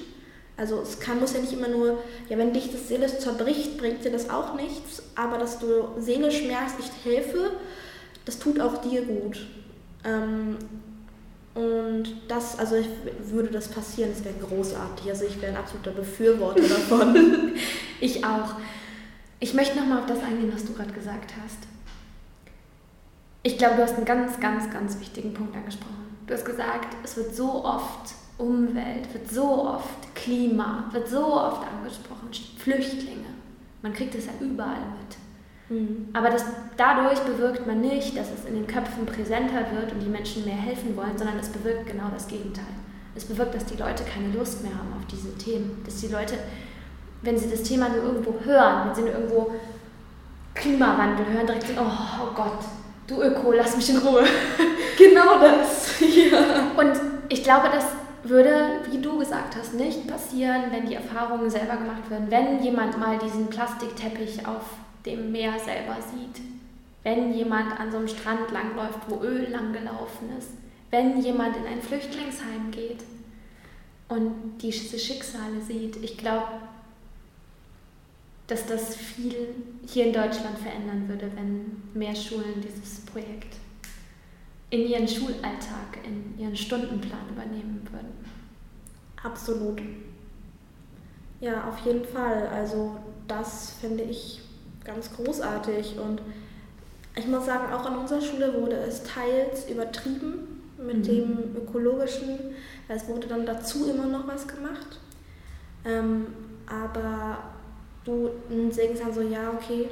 also 0.60 0.82
es 0.82 1.00
kann, 1.00 1.20
muss 1.20 1.32
ja 1.32 1.40
nicht 1.40 1.54
immer 1.54 1.68
nur, 1.68 2.02
ja, 2.28 2.36
wenn 2.36 2.52
dich 2.52 2.70
das 2.70 2.86
seelisch 2.86 3.18
zerbricht, 3.18 3.78
bringt 3.78 4.04
dir 4.04 4.10
das 4.10 4.28
auch 4.28 4.54
nichts, 4.54 5.02
aber 5.14 5.38
dass 5.38 5.58
du 5.58 5.88
seelisch 5.98 6.42
merkst, 6.42 6.76
ich 6.78 7.10
helfe, 7.10 7.52
das 8.30 8.38
tut 8.38 8.60
auch 8.60 8.80
dir 8.80 9.02
gut. 9.02 9.44
Ähm, 10.04 10.56
und 11.52 12.04
das, 12.28 12.56
also 12.60 12.76
ich 12.76 12.86
würde 13.24 13.48
das 13.48 13.66
passieren, 13.66 14.12
das 14.14 14.24
wäre 14.24 14.36
großartig. 14.36 15.10
Also 15.10 15.24
ich 15.24 15.42
wäre 15.42 15.50
ein 15.50 15.58
absoluter 15.58 15.90
Befürworter 15.90 16.62
davon. 16.68 17.54
ich 18.00 18.24
auch. 18.24 18.54
Ich 19.40 19.52
möchte 19.52 19.76
nochmal 19.76 19.98
auf 19.98 20.06
das 20.06 20.22
eingehen, 20.22 20.52
was 20.54 20.64
du 20.64 20.74
gerade 20.74 20.92
gesagt 20.92 21.32
hast. 21.42 21.58
Ich 23.42 23.58
glaube, 23.58 23.74
du 23.76 23.82
hast 23.82 23.96
einen 23.96 24.04
ganz, 24.04 24.38
ganz, 24.38 24.70
ganz 24.70 25.00
wichtigen 25.00 25.34
Punkt 25.34 25.56
angesprochen. 25.56 26.16
Du 26.28 26.34
hast 26.34 26.44
gesagt, 26.44 26.94
es 27.02 27.16
wird 27.16 27.34
so 27.34 27.64
oft 27.64 28.14
Umwelt, 28.38 29.12
wird 29.12 29.28
so 29.28 29.66
oft 29.66 30.14
Klima, 30.14 30.88
wird 30.92 31.08
so 31.08 31.34
oft 31.34 31.66
angesprochen, 31.66 32.28
Flüchtlinge. 32.58 33.26
Man 33.82 33.92
kriegt 33.92 34.14
es 34.14 34.26
ja 34.26 34.32
überall 34.40 34.86
mit. 35.00 35.16
Mhm. 35.70 36.08
Aber 36.12 36.28
das, 36.28 36.44
dadurch 36.76 37.20
bewirkt 37.20 37.66
man 37.66 37.80
nicht, 37.80 38.16
dass 38.16 38.26
es 38.30 38.44
in 38.44 38.54
den 38.54 38.66
Köpfen 38.66 39.06
präsenter 39.06 39.64
wird 39.72 39.92
und 39.92 40.00
die 40.00 40.08
Menschen 40.08 40.44
mehr 40.44 40.56
helfen 40.56 40.96
wollen, 40.96 41.16
sondern 41.16 41.38
es 41.38 41.48
bewirkt 41.48 41.86
genau 41.86 42.10
das 42.12 42.28
Gegenteil. 42.28 42.64
Es 43.14 43.24
bewirkt, 43.24 43.54
dass 43.54 43.64
die 43.64 43.76
Leute 43.76 44.04
keine 44.04 44.32
Lust 44.36 44.62
mehr 44.62 44.72
haben 44.72 44.92
auf 44.98 45.06
diese 45.06 45.36
Themen. 45.38 45.80
Dass 45.84 46.00
die 46.00 46.08
Leute, 46.08 46.34
wenn 47.22 47.38
sie 47.38 47.50
das 47.50 47.62
Thema 47.62 47.88
nur 47.88 48.02
irgendwo 48.02 48.34
hören, 48.44 48.88
wenn 48.88 48.94
sie 48.94 49.02
nur 49.02 49.12
irgendwo 49.12 49.52
Klimawandel 50.54 51.26
hören, 51.32 51.46
direkt 51.46 51.66
sagen, 51.66 51.78
oh, 51.80 52.24
oh 52.24 52.34
Gott, 52.34 52.64
du 53.06 53.22
Öko, 53.22 53.52
lass 53.52 53.76
mich 53.76 53.90
in 53.90 53.98
Ruhe. 53.98 54.24
genau 54.98 55.38
das. 55.38 56.00
ja. 56.00 56.38
Und 56.76 56.92
ich 57.28 57.42
glaube, 57.42 57.68
dass 57.68 57.86
würde, 58.22 58.80
wie 58.90 59.00
du 59.00 59.18
gesagt 59.18 59.56
hast, 59.56 59.74
nicht 59.74 60.06
passieren, 60.06 60.64
wenn 60.70 60.86
die 60.86 60.94
Erfahrungen 60.94 61.48
selber 61.48 61.76
gemacht 61.76 62.10
werden, 62.10 62.26
wenn 62.30 62.62
jemand 62.62 62.98
mal 62.98 63.18
diesen 63.18 63.48
Plastikteppich 63.48 64.46
auf 64.46 64.62
dem 65.06 65.32
Meer 65.32 65.58
selber 65.58 65.96
sieht, 66.00 66.42
wenn 67.02 67.32
jemand 67.32 67.78
an 67.78 67.90
so 67.90 67.98
einem 67.98 68.08
Strand 68.08 68.50
langläuft, 68.50 69.00
wo 69.08 69.22
Öl 69.22 69.48
langgelaufen 69.50 70.36
ist, 70.38 70.50
wenn 70.90 71.20
jemand 71.22 71.56
in 71.56 71.66
ein 71.66 71.80
Flüchtlingsheim 71.80 72.70
geht 72.70 73.04
und 74.08 74.58
diese 74.60 74.98
Schicksale 74.98 75.60
sieht. 75.60 75.96
Ich 76.02 76.18
glaube, 76.18 76.48
dass 78.46 78.66
das 78.66 78.96
viel 78.96 79.54
hier 79.86 80.06
in 80.06 80.12
Deutschland 80.12 80.58
verändern 80.58 81.08
würde, 81.08 81.30
wenn 81.36 81.82
mehr 81.94 82.14
Schulen 82.14 82.60
dieses 82.60 83.00
Projekt 83.06 83.56
in 84.70 84.86
ihren 84.88 85.06
Schulalltag, 85.06 85.98
in 86.04 86.38
ihren 86.38 86.56
Stundenplan 86.56 87.28
übernehmen 87.30 87.86
würden. 87.90 88.12
Absolut. 89.22 89.80
Ja, 91.40 91.68
auf 91.68 91.78
jeden 91.86 92.04
Fall. 92.04 92.48
Also 92.48 92.96
das 93.28 93.74
finde 93.80 94.04
ich 94.04 94.40
ganz 94.94 95.12
großartig 95.12 95.98
und 95.98 96.20
ich 97.16 97.26
muss 97.26 97.46
sagen, 97.46 97.72
auch 97.72 97.84
an 97.84 97.98
unserer 97.98 98.20
Schule 98.20 98.54
wurde 98.60 98.76
es 98.76 99.02
teils 99.02 99.68
übertrieben 99.68 100.62
mit 100.78 100.98
mhm. 100.98 101.02
dem 101.02 101.56
ökologischen. 101.56 102.38
Es 102.88 103.08
wurde 103.08 103.26
dann 103.26 103.44
dazu 103.44 103.90
immer 103.90 104.06
noch 104.06 104.26
was 104.26 104.46
gemacht. 104.46 104.98
Ähm, 105.84 106.26
aber 106.66 107.38
du 108.04 108.30
denkst 108.50 109.00
dann 109.00 109.12
so, 109.12 109.22
ja, 109.22 109.50
okay, 109.50 109.88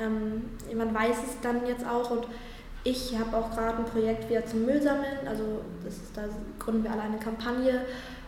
ähm, 0.00 0.44
man 0.76 0.94
weiß 0.94 1.16
es 1.26 1.40
dann 1.42 1.66
jetzt 1.66 1.86
auch 1.86 2.10
und 2.10 2.26
ich 2.84 3.18
habe 3.18 3.36
auch 3.36 3.50
gerade 3.50 3.78
ein 3.78 3.84
Projekt 3.84 4.30
wieder 4.30 4.46
zum 4.46 4.64
Müll 4.64 4.80
sammeln, 4.80 5.26
also 5.26 5.42
das 5.84 5.94
ist, 5.94 6.16
da 6.16 6.22
gründen 6.58 6.84
wir 6.84 6.92
alle 6.92 7.02
eine 7.02 7.18
Kampagne 7.18 7.82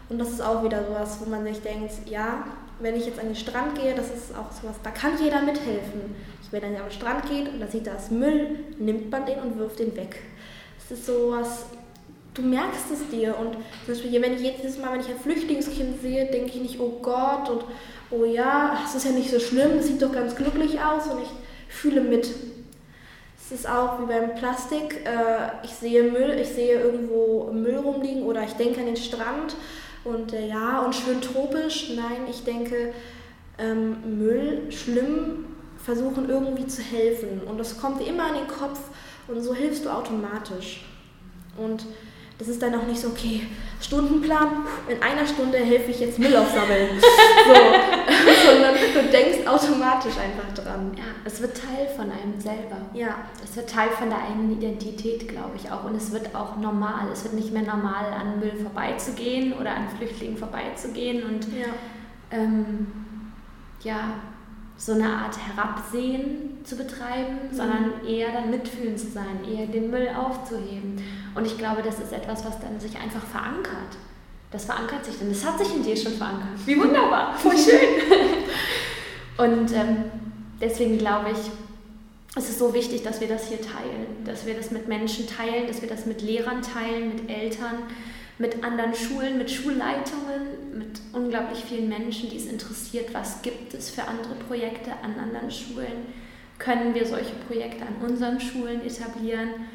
und 0.09 0.19
das 0.19 0.31
ist 0.31 0.43
auch 0.43 0.65
wieder 0.65 0.85
sowas, 0.85 1.19
wo 1.21 1.31
man 1.31 1.45
sich 1.45 1.61
denkt, 1.63 1.93
ja, 2.07 2.45
wenn 2.81 2.97
ich 2.97 3.07
jetzt 3.07 3.19
an 3.19 3.27
den 3.27 3.37
Strand 3.37 3.79
gehe, 3.81 3.95
das 3.95 4.07
ist 4.07 4.35
auch 4.35 4.51
sowas, 4.53 4.77
da 4.83 4.91
kann 4.91 5.13
jeder 5.23 5.43
mithelfen. 5.43 6.15
Wenn 6.51 6.75
er 6.75 6.83
am 6.83 6.91
Strand 6.91 7.31
geht 7.31 7.49
und 7.49 7.61
da 7.61 7.69
sieht 7.69 7.87
das 7.87 8.11
Müll, 8.11 8.59
nimmt 8.79 9.09
man 9.11 9.25
den 9.25 9.39
und 9.39 9.57
wirft 9.57 9.79
den 9.79 9.97
weg. 9.97 10.21
Das 10.81 10.99
ist 10.99 11.07
sowas, 11.07 11.67
du 12.35 12.43
merkst 12.43 12.91
es 12.93 13.09
dir 13.09 13.37
und 13.39 13.53
zum 13.85 13.95
Beispiel, 13.95 14.21
wenn 14.21 14.35
ich 14.35 14.41
jedes 14.41 14.79
Mal, 14.79 14.93
wenn 14.93 15.01
ich 15.01 15.09
ein 15.09 15.19
Flüchtlingskind 15.19 16.01
sehe, 16.01 16.27
denke 16.27 16.49
ich 16.49 16.61
nicht, 16.61 16.81
oh 16.81 16.99
Gott 17.01 17.49
und 17.51 17.65
oh 18.11 18.25
ja, 18.25 18.79
es 18.85 18.97
ist 18.97 19.05
ja 19.05 19.13
nicht 19.13 19.31
so 19.31 19.39
schlimm, 19.39 19.79
es 19.79 19.87
sieht 19.87 20.03
doch 20.03 20.13
ganz 20.13 20.35
glücklich 20.35 20.81
aus 20.81 21.07
und 21.07 21.23
ich 21.23 21.29
fühle 21.69 22.01
mit. 22.01 22.29
Es 23.37 23.53
ist 23.53 23.69
auch 23.69 24.01
wie 24.01 24.07
beim 24.07 24.35
Plastik, 24.35 25.05
äh, 25.05 25.65
ich 25.65 25.71
sehe 25.71 26.05
Müll, 26.05 26.37
ich 26.41 26.49
sehe 26.49 26.81
irgendwo 26.81 27.51
Müll 27.53 27.77
rumliegen 27.77 28.23
oder 28.25 28.43
ich 28.43 28.53
denke 28.53 28.81
an 28.81 28.87
den 28.87 28.97
Strand 28.97 29.57
und 30.05 30.33
äh, 30.33 30.49
ja, 30.49 30.81
und 30.81 30.95
schön 30.95 31.21
tropisch. 31.21 31.91
Nein, 31.95 32.27
ich 32.29 32.45
denke, 32.45 32.93
ähm, 33.59 34.19
Müll, 34.19 34.71
schlimm, 34.71 35.47
versuchen 35.83 36.29
irgendwie 36.29 36.67
zu 36.67 36.83
helfen. 36.83 37.43
Und 37.47 37.59
das 37.59 37.81
kommt 37.81 38.07
immer 38.07 38.29
in 38.29 38.35
den 38.35 38.49
Kopf 38.49 38.81
und 39.29 39.41
so 39.43 39.55
hilfst 39.55 39.85
du 39.85 39.91
automatisch. 39.91 40.85
Und 41.57 41.85
das 42.39 42.49
ist 42.49 42.63
dann 42.63 42.75
auch 42.75 42.87
nicht 42.87 43.01
so, 43.01 43.09
okay, 43.09 43.43
Stundenplan, 43.83 44.67
in 44.89 45.03
einer 45.03 45.27
Stunde 45.27 45.59
helfe 45.59 45.91
ich 45.91 46.01
jetzt 46.01 46.19
Müll 46.19 46.35
aufsammeln. 46.35 46.89
so, 47.47 47.53
sondern 48.61 48.75
du 48.95 49.11
denkst 49.11 49.47
automatisch 49.47 50.15
einfach 50.19 50.53
dran. 50.55 50.93
Ja, 50.97 51.05
es 51.25 51.41
wird 51.41 51.57
Teil 51.57 51.89
von 51.97 52.11
einem 52.11 52.39
selber. 52.39 52.77
Ja. 52.95 53.17
Es 53.43 53.57
wird 53.57 53.71
Teil 53.71 53.91
von 53.91 54.09
der 54.09 54.19
eigenen 54.19 54.53
Identität, 54.53 55.29
glaube 55.29 55.57
ich 55.57 55.71
auch. 55.71 55.85
Und 55.85 55.95
es 55.95 56.13
wird 56.13 56.35
auch 56.35 56.57
normal. 56.57 57.09
Es 57.13 57.25
wird 57.25 57.35
nicht 57.35 57.53
mehr 57.53 57.63
normal, 57.63 58.13
an 58.13 58.39
Müll 58.41 58.55
vorbeizugehen 58.63 59.53
oder 59.55 59.75
an 59.75 59.89
Flüchtlingen 59.97 60.37
vorbeizugehen 60.37 61.25
und 61.25 61.47
ja, 61.47 61.67
ähm, 62.31 62.87
ja 63.83 64.15
so 64.77 64.93
eine 64.93 65.09
Art 65.09 65.37
Herabsehen 65.37 66.65
zu 66.65 66.77
betreiben, 66.77 67.51
mhm. 67.51 67.55
sondern 67.55 68.07
eher 68.07 68.33
dann 68.33 68.51
mitfühlen 68.51 68.97
zu 68.97 69.11
sein, 69.11 69.45
eher 69.47 69.67
den 69.67 69.91
Müll 69.91 70.09
aufzuheben. 70.09 70.97
Und 71.35 71.47
ich 71.47 71.59
glaube, 71.59 71.83
das 71.83 71.99
ist 71.99 72.13
etwas, 72.13 72.45
was 72.45 72.59
dann 72.61 72.81
sich 72.81 72.99
einfach 72.99 73.25
verankert. 73.25 73.99
Das 74.51 74.65
verankert 74.65 75.05
sich 75.05 75.19
dann. 75.19 75.29
Das 75.29 75.45
hat 75.45 75.59
sich 75.59 75.75
in 75.75 75.83
dir 75.83 75.97
schon 75.97 76.13
verankert. 76.13 76.49
Wie 76.67 76.79
wunderbar, 76.79 77.37
voll 77.39 77.57
schön. 77.57 77.79
Und 79.39 79.73
ähm, 79.73 80.05
deswegen 80.61 80.99
glaube 80.99 81.31
ich, 81.31 81.39
es 82.37 82.49
ist 82.49 82.59
so 82.59 82.73
wichtig, 82.75 83.03
dass 83.03 83.21
wir 83.21 83.29
das 83.29 83.49
hier 83.49 83.61
teilen, 83.61 84.25
dass 84.25 84.47
wir 84.47 84.55
das 84.55 84.71
mit 84.71 84.87
Menschen 84.87 85.27
teilen, 85.27 85.67
dass 85.67 85.83
wir 85.83 85.89
das 85.89 86.07
mit 86.07 86.23
Lehrern 86.23 86.63
teilen, 86.63 87.09
mit 87.09 87.31
Eltern, 87.31 87.79
mit 88.39 88.65
anderen 88.65 88.95
Schulen, 88.95 89.37
mit 89.37 89.51
Schulleitungen, 89.51 90.79
mit 90.79 91.01
unglaublich 91.13 91.65
vielen 91.65 91.89
Menschen, 91.89 92.31
die 92.31 92.37
es 92.37 92.47
interessiert, 92.47 93.13
was 93.13 93.43
gibt 93.43 93.75
es 93.75 93.91
für 93.91 94.05
andere 94.05 94.35
Projekte 94.35 94.93
an 95.03 95.19
anderen 95.19 95.51
Schulen, 95.51 96.07
können 96.59 96.95
wir 96.95 97.05
solche 97.05 97.35
Projekte 97.49 97.83
an 97.83 98.09
unseren 98.09 98.41
Schulen 98.41 98.83
etablieren. 98.83 99.67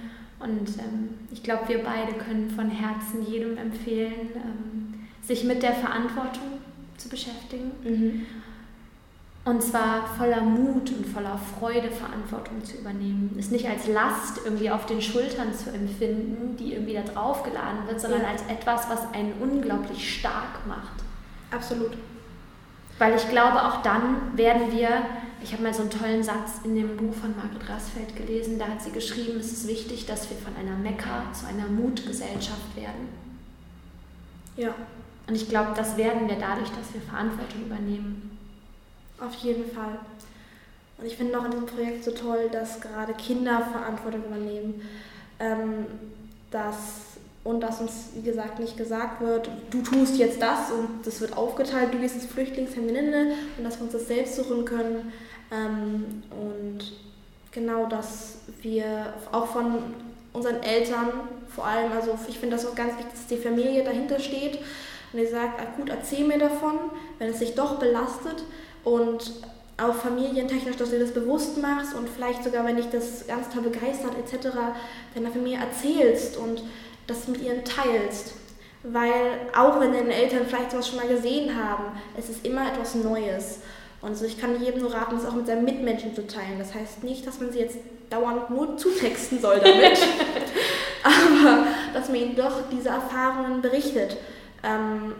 Und 0.46 0.78
ähm, 0.78 1.10
ich 1.32 1.42
glaube, 1.42 1.68
wir 1.68 1.84
beide 1.84 2.14
können 2.14 2.52
von 2.52 2.70
Herzen 2.70 3.26
jedem 3.26 3.58
empfehlen, 3.58 4.30
ähm, 4.36 4.94
sich 5.24 5.44
mit 5.44 5.64
der 5.64 5.74
Verantwortung 5.74 6.60
zu 6.98 7.10
beschäftigen. 7.10 7.72
Mhm. 7.84 8.26
Und 9.44 9.62
zwar 9.62 10.08
voller 10.18 10.42
Mut 10.42 10.92
und 10.92 11.06
voller 11.06 11.38
Freude 11.38 11.92
Verantwortung 11.92 12.64
zu 12.64 12.78
übernehmen. 12.78 13.36
Es 13.40 13.52
nicht 13.52 13.68
als 13.68 13.88
Last 13.88 14.42
irgendwie 14.44 14.72
auf 14.72 14.86
den 14.86 15.02
Schultern 15.02 15.54
zu 15.54 15.72
empfinden, 15.72 16.58
die 16.58 16.74
irgendwie 16.74 16.94
da 16.94 17.02
drauf 17.02 17.44
geladen 17.44 17.88
wird, 17.88 18.00
sondern 18.02 18.22
ja. 18.22 18.30
als 18.30 18.42
etwas, 18.48 18.90
was 18.90 19.12
einen 19.14 19.34
unglaublich 19.40 20.20
stark 20.20 20.66
macht. 20.68 21.04
Absolut. 21.52 21.92
Weil 22.98 23.16
ich 23.16 23.30
glaube, 23.30 23.64
auch 23.64 23.82
dann 23.82 24.36
werden 24.36 24.72
wir, 24.72 24.90
ich 25.46 25.54
habe 25.54 25.62
mal 25.62 25.74
so 25.74 25.82
einen 25.82 25.92
tollen 25.92 26.24
Satz 26.24 26.62
in 26.64 26.74
dem 26.74 26.98
Buch 26.98 27.14
von 27.14 27.36
Margret 27.38 27.70
Rasfeld 27.70 28.16
gelesen, 28.16 28.58
da 28.58 28.68
hat 28.68 28.82
sie 28.82 28.90
geschrieben, 28.90 29.40
es 29.40 29.52
ist 29.52 29.68
wichtig, 29.68 30.08
dass 30.08 30.28
wir 30.28 30.38
von 30.38 30.56
einer 30.56 30.76
Mekka 30.76 31.32
zu 31.34 31.46
einer 31.46 31.68
Mutgesellschaft 31.68 32.76
werden. 32.76 33.10
Ja. 34.58 34.74
Und 35.28 35.36
ich 35.36 35.48
glaube, 35.48 35.74
das 35.76 35.98
werden 35.98 36.28
wir 36.28 36.38
dadurch, 36.38 36.70
dass 36.70 36.92
wir 36.96 37.02
Verantwortung 37.02 37.62
übernehmen. 37.62 38.40
Auf 39.20 39.36
jeden 39.36 39.72
Fall. 39.72 40.00
Und 40.98 41.06
ich 41.06 41.16
finde 41.16 41.40
auch 41.40 41.46
in 41.46 41.52
diesem 41.52 41.68
Projekt 41.68 42.04
so 42.04 42.12
toll, 42.12 42.50
dass 42.52 42.82
gerade 42.82 43.14
Kinder 43.14 43.62
Verantwortung 43.72 44.26
übernehmen. 44.26 44.82
Ähm, 45.40 45.86
dass, 46.50 47.18
und 47.44 47.62
dass 47.62 47.82
uns, 47.82 47.92
wie 48.16 48.24
gesagt, 48.24 48.60
nicht 48.60 48.78
gesagt 48.78 49.22
wird, 49.22 49.48
du 49.70 49.82
tust 49.84 50.18
jetzt 50.18 50.42
das 50.42 50.72
und 50.72 51.06
das 51.06 51.22
wird 51.22 51.38
aufgeteilt, 51.38 51.94
du 51.94 52.00
gehst 52.00 52.16
ins 52.16 52.26
Flüchtlingsheim 52.26 52.86
und 52.86 53.64
dass 53.64 53.78
wir 53.78 53.84
uns 53.84 53.94
das 53.94 54.08
selbst 54.08 54.38
suchen 54.38 54.66
können. 54.66 55.12
Ähm, 55.56 56.24
und 56.32 56.80
genau, 57.52 57.86
dass 57.86 58.40
wir 58.62 59.14
auch 59.32 59.48
von 59.48 59.78
unseren 60.34 60.62
Eltern 60.64 61.12
vor 61.48 61.66
allem, 61.66 61.92
also 61.94 62.18
ich 62.28 62.38
finde 62.38 62.58
das 62.58 62.66
auch 62.66 62.76
ganz 62.76 62.98
wichtig, 62.98 63.14
dass 63.14 63.28
die 63.28 63.38
Familie 63.38 63.84
dahinter 63.84 64.20
steht 64.20 64.58
und 65.14 65.20
die 65.20 65.28
sagt, 65.28 65.62
ah, 65.62 65.68
gut, 65.78 65.90
erzähl 65.90 66.26
mir 66.26 66.38
davon, 66.38 66.74
wenn 67.20 67.30
es 67.30 67.40
dich 67.40 67.56
doch 67.56 67.80
belastet, 67.80 68.44
und 68.86 69.34
auch 69.78 69.96
familientechnisch, 69.96 70.78
dass 70.78 70.92
du 70.92 71.00
das 71.00 71.12
bewusst 71.12 71.62
machst 71.62 71.94
und 71.96 72.08
vielleicht 72.08 72.46
sogar, 72.46 72.66
wenn 72.66 72.78
dich 72.78 72.90
das 72.90 73.28
ganz 73.28 73.50
toll 73.50 73.64
begeistert 73.64 74.14
etc., 74.18 74.48
deiner 75.14 75.32
Familie 75.32 75.60
erzählst 75.60 76.38
und 76.38 76.64
das 77.08 77.28
mit 77.28 77.42
ihnen 77.42 77.66
teilst. 77.66 78.36
Weil 78.84 79.40
auch 79.58 79.82
wenn 79.82 79.92
deine 79.92 80.14
Eltern 80.14 80.46
vielleicht 80.48 80.72
sowas 80.72 80.88
schon 80.88 81.00
mal 81.00 81.08
gesehen 81.08 81.62
haben, 81.62 81.86
es 82.18 82.30
ist 82.30 82.46
immer 82.46 82.72
etwas 82.72 82.96
Neues. 82.96 83.60
Und 84.06 84.16
so, 84.16 84.26
ich 84.26 84.40
kann 84.40 84.62
jedem 84.62 84.82
nur 84.82 84.94
raten, 84.94 85.16
das 85.16 85.26
auch 85.26 85.34
mit 85.34 85.48
seinen 85.48 85.66
Mitmenschen 85.66 86.14
zu 86.14 86.28
teilen. 86.28 86.60
Das 86.60 86.74
heißt 86.74 87.04
nicht, 87.04 87.26
dass 87.26 87.40
man 87.40 87.52
sie 87.52 87.60
jetzt 87.60 87.78
dauernd 88.10 88.50
nur 88.52 88.78
zutexten 88.78 89.42
soll 89.42 89.60
damit, 89.60 89.98
aber 91.04 91.66
dass 91.94 92.08
man 92.10 92.18
ihnen 92.18 92.36
doch 92.36 92.70
diese 92.72 92.90
Erfahrungen 92.90 93.62
berichtet. 93.62 94.18
Ähm, 94.64 95.14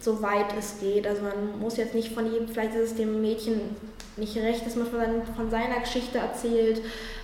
soweit 0.00 0.54
es 0.58 0.78
geht. 0.80 1.06
Also 1.06 1.22
man 1.22 1.58
muss 1.58 1.76
jetzt 1.76 1.94
nicht 1.94 2.12
von 2.12 2.30
jedem, 2.30 2.48
vielleicht 2.48 2.74
ist 2.74 2.92
es 2.92 2.96
dem 2.96 3.20
Mädchen 3.20 3.60
nicht 4.16 4.36
recht, 4.36 4.64
dass 4.66 4.76
man 4.76 4.86
von, 4.86 5.00
von 5.34 5.50
seiner 5.50 5.80
Geschichte 5.80 6.18
erzählt, 6.18 6.80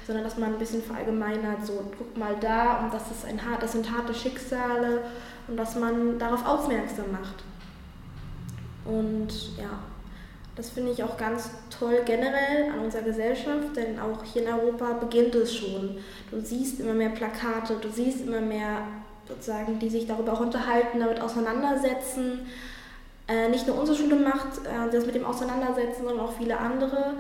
sondern 0.07 0.25
dass 0.25 0.37
man 0.37 0.53
ein 0.53 0.59
bisschen 0.59 0.83
verallgemeinert, 0.83 1.65
so 1.67 1.85
guck 1.97 2.17
mal 2.17 2.37
da 2.41 2.81
und 2.81 2.93
das 2.93 3.11
ist 3.11 3.25
ein 3.25 3.45
hart, 3.45 3.63
das 3.63 3.73
sind 3.73 3.91
harte 3.91 4.15
Schicksale 4.15 5.03
und 5.49 5.57
dass 5.57 5.77
man 5.77 6.19
darauf 6.19 6.45
aufmerksam 6.47 7.13
macht. 7.13 7.45
Und 8.85 9.57
ja, 9.57 9.79
das 10.55 10.71
finde 10.71 10.93
ich 10.93 11.03
auch 11.03 11.17
ganz 11.17 11.51
toll 11.71 12.03
generell 12.05 12.71
an 12.73 12.81
unserer 12.81 13.03
Gesellschaft, 13.03 13.75
denn 13.75 13.99
auch 13.99 14.23
hier 14.23 14.43
in 14.43 14.53
Europa 14.53 14.93
beginnt 14.95 15.35
es 15.35 15.55
schon. 15.57 15.97
Du 16.31 16.41
siehst 16.41 16.81
immer 16.81 16.93
mehr 16.93 17.09
Plakate, 17.11 17.77
du 17.81 17.89
siehst 17.89 18.27
immer 18.27 18.41
mehr 18.41 18.83
sozusagen, 19.27 19.79
die 19.79 19.89
sich 19.89 20.07
darüber 20.07 20.35
auch 20.35 20.41
unterhalten, 20.41 21.01
damit 21.01 21.21
auseinandersetzen. 21.21 22.47
Äh, 23.29 23.49
nicht 23.49 23.67
nur 23.67 23.79
unsere 23.79 23.97
Schule 23.97 24.17
macht 24.17 24.59
äh, 24.67 24.91
das 24.93 25.07
mit 25.07 25.15
dem 25.15 25.25
Auseinandersetzen, 25.25 26.05
sondern 26.05 26.27
auch 26.27 26.37
viele 26.37 26.59
andere. 26.59 27.15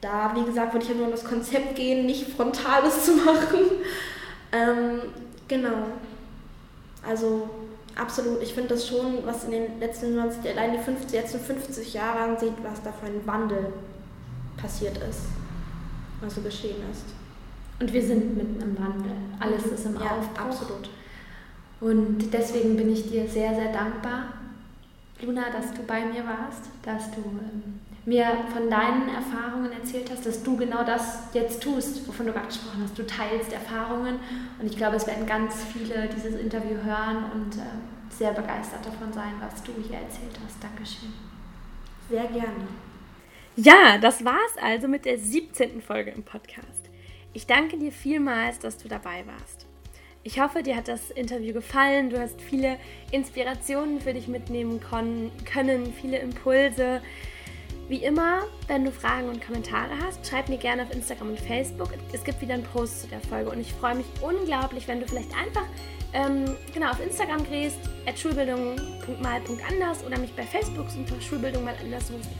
Da, 0.00 0.32
wie 0.34 0.44
gesagt, 0.44 0.72
würde 0.72 0.84
ich 0.84 0.90
ja 0.90 0.96
nur 0.96 1.06
um 1.06 1.12
das 1.12 1.24
Konzept 1.24 1.76
gehen, 1.76 2.06
nicht 2.06 2.28
Frontales 2.30 3.04
zu 3.04 3.12
machen. 3.16 3.60
ähm, 4.52 5.00
genau. 5.46 5.88
Also 7.06 7.50
absolut, 7.96 8.42
ich 8.42 8.54
finde 8.54 8.70
das 8.70 8.86
schon, 8.86 9.24
was 9.24 9.44
in 9.44 9.52
den 9.52 9.80
letzten 9.80 10.14
20, 10.14 10.50
allein 10.50 10.72
die 10.72 10.78
50, 10.78 11.12
letzten 11.12 11.40
50 11.40 11.94
Jahren 11.94 12.38
sieht, 12.38 12.54
was 12.62 12.82
da 12.82 12.92
für 12.92 13.06
ein 13.06 13.26
Wandel 13.26 13.72
passiert 14.56 14.98
ist, 14.98 15.22
was 16.20 16.34
so 16.34 16.40
geschehen 16.40 16.76
ist. 16.90 17.04
Und 17.80 17.92
wir 17.92 18.02
sind 18.02 18.36
mitten 18.36 18.60
im 18.60 18.78
Wandel. 18.78 19.12
Alles 19.40 19.66
ist 19.66 19.86
im 19.86 19.94
ja, 19.94 20.18
Aufbruch. 20.18 20.46
Absolut. 20.46 20.90
Und 21.80 22.32
deswegen 22.32 22.76
bin 22.76 22.92
ich 22.92 23.10
dir 23.10 23.28
sehr, 23.28 23.54
sehr 23.54 23.72
dankbar, 23.72 24.34
Luna, 25.20 25.50
dass 25.50 25.72
du 25.72 25.82
bei 25.82 26.04
mir 26.04 26.24
warst, 26.24 26.64
dass 26.82 27.10
du 27.10 27.20
ähm, 27.20 27.80
mir 28.04 28.26
von 28.52 28.68
deinen 28.68 29.08
Erfahrungen 29.08 29.72
erzählt 29.72 30.10
hast, 30.10 30.26
dass 30.26 30.42
du 30.42 30.56
genau 30.56 30.82
das 30.84 31.28
jetzt 31.34 31.62
tust, 31.62 32.06
wovon 32.08 32.26
du 32.26 32.32
gerade 32.32 32.48
gesprochen 32.48 32.80
hast. 32.82 32.98
Du 32.98 33.06
teilst 33.06 33.52
Erfahrungen 33.52 34.18
und 34.60 34.66
ich 34.66 34.76
glaube, 34.76 34.96
es 34.96 35.06
werden 35.06 35.26
ganz 35.26 35.64
viele 35.64 36.08
dieses 36.08 36.34
Interview 36.34 36.76
hören 36.82 37.30
und 37.32 37.56
äh, 37.56 37.60
sehr 38.10 38.32
begeistert 38.32 38.84
davon 38.84 39.12
sein, 39.12 39.34
was 39.40 39.62
du 39.62 39.72
hier 39.88 39.98
erzählt 39.98 40.38
hast. 40.44 40.62
Dankeschön. 40.62 41.12
Sehr 42.10 42.24
gerne. 42.24 42.66
Ja, 43.54 43.98
das 43.98 44.24
war's 44.24 44.56
also 44.60 44.88
mit 44.88 45.04
der 45.04 45.18
17. 45.18 45.80
Folge 45.80 46.10
im 46.10 46.24
Podcast. 46.24 46.90
Ich 47.32 47.46
danke 47.46 47.78
dir 47.78 47.92
vielmals, 47.92 48.58
dass 48.58 48.78
du 48.78 48.88
dabei 48.88 49.24
warst. 49.26 49.66
Ich 50.24 50.40
hoffe, 50.40 50.62
dir 50.62 50.76
hat 50.76 50.88
das 50.88 51.10
Interview 51.10 51.52
gefallen. 51.52 52.10
Du 52.10 52.20
hast 52.20 52.40
viele 52.40 52.78
Inspirationen 53.10 54.00
für 54.00 54.12
dich 54.12 54.28
mitnehmen 54.28 54.80
können, 54.80 55.92
viele 56.00 56.18
Impulse. 56.18 57.00
Wie 57.88 58.04
immer, 58.04 58.42
wenn 58.68 58.84
du 58.84 58.92
Fragen 58.92 59.28
und 59.28 59.44
Kommentare 59.44 59.90
hast, 60.02 60.26
schreib 60.26 60.48
mir 60.48 60.56
gerne 60.56 60.82
auf 60.82 60.92
Instagram 60.92 61.30
und 61.30 61.40
Facebook. 61.40 61.90
Es 62.12 62.24
gibt 62.24 62.40
wieder 62.40 62.54
einen 62.54 62.62
Post 62.62 63.02
zu 63.02 63.06
der 63.08 63.20
Folge 63.20 63.50
und 63.50 63.60
ich 63.60 63.72
freue 63.72 63.96
mich 63.96 64.06
unglaublich, 64.20 64.88
wenn 64.88 65.00
du 65.00 65.06
vielleicht 65.06 65.34
einfach 65.36 65.64
ähm, 66.12 66.56
genau 66.72 66.90
auf 66.90 67.00
Instagram 67.04 67.44
gehst, 67.44 67.78
at 68.06 68.18
schulbildung.mal.anders 68.18 70.04
oder 70.06 70.18
mich 70.18 70.34
bei 70.34 70.44
Facebook 70.44 70.86
unter 70.96 71.20
Schulbildung 71.20 71.64
mal 71.64 71.74
anders 71.82 72.08
suchst. 72.08 72.30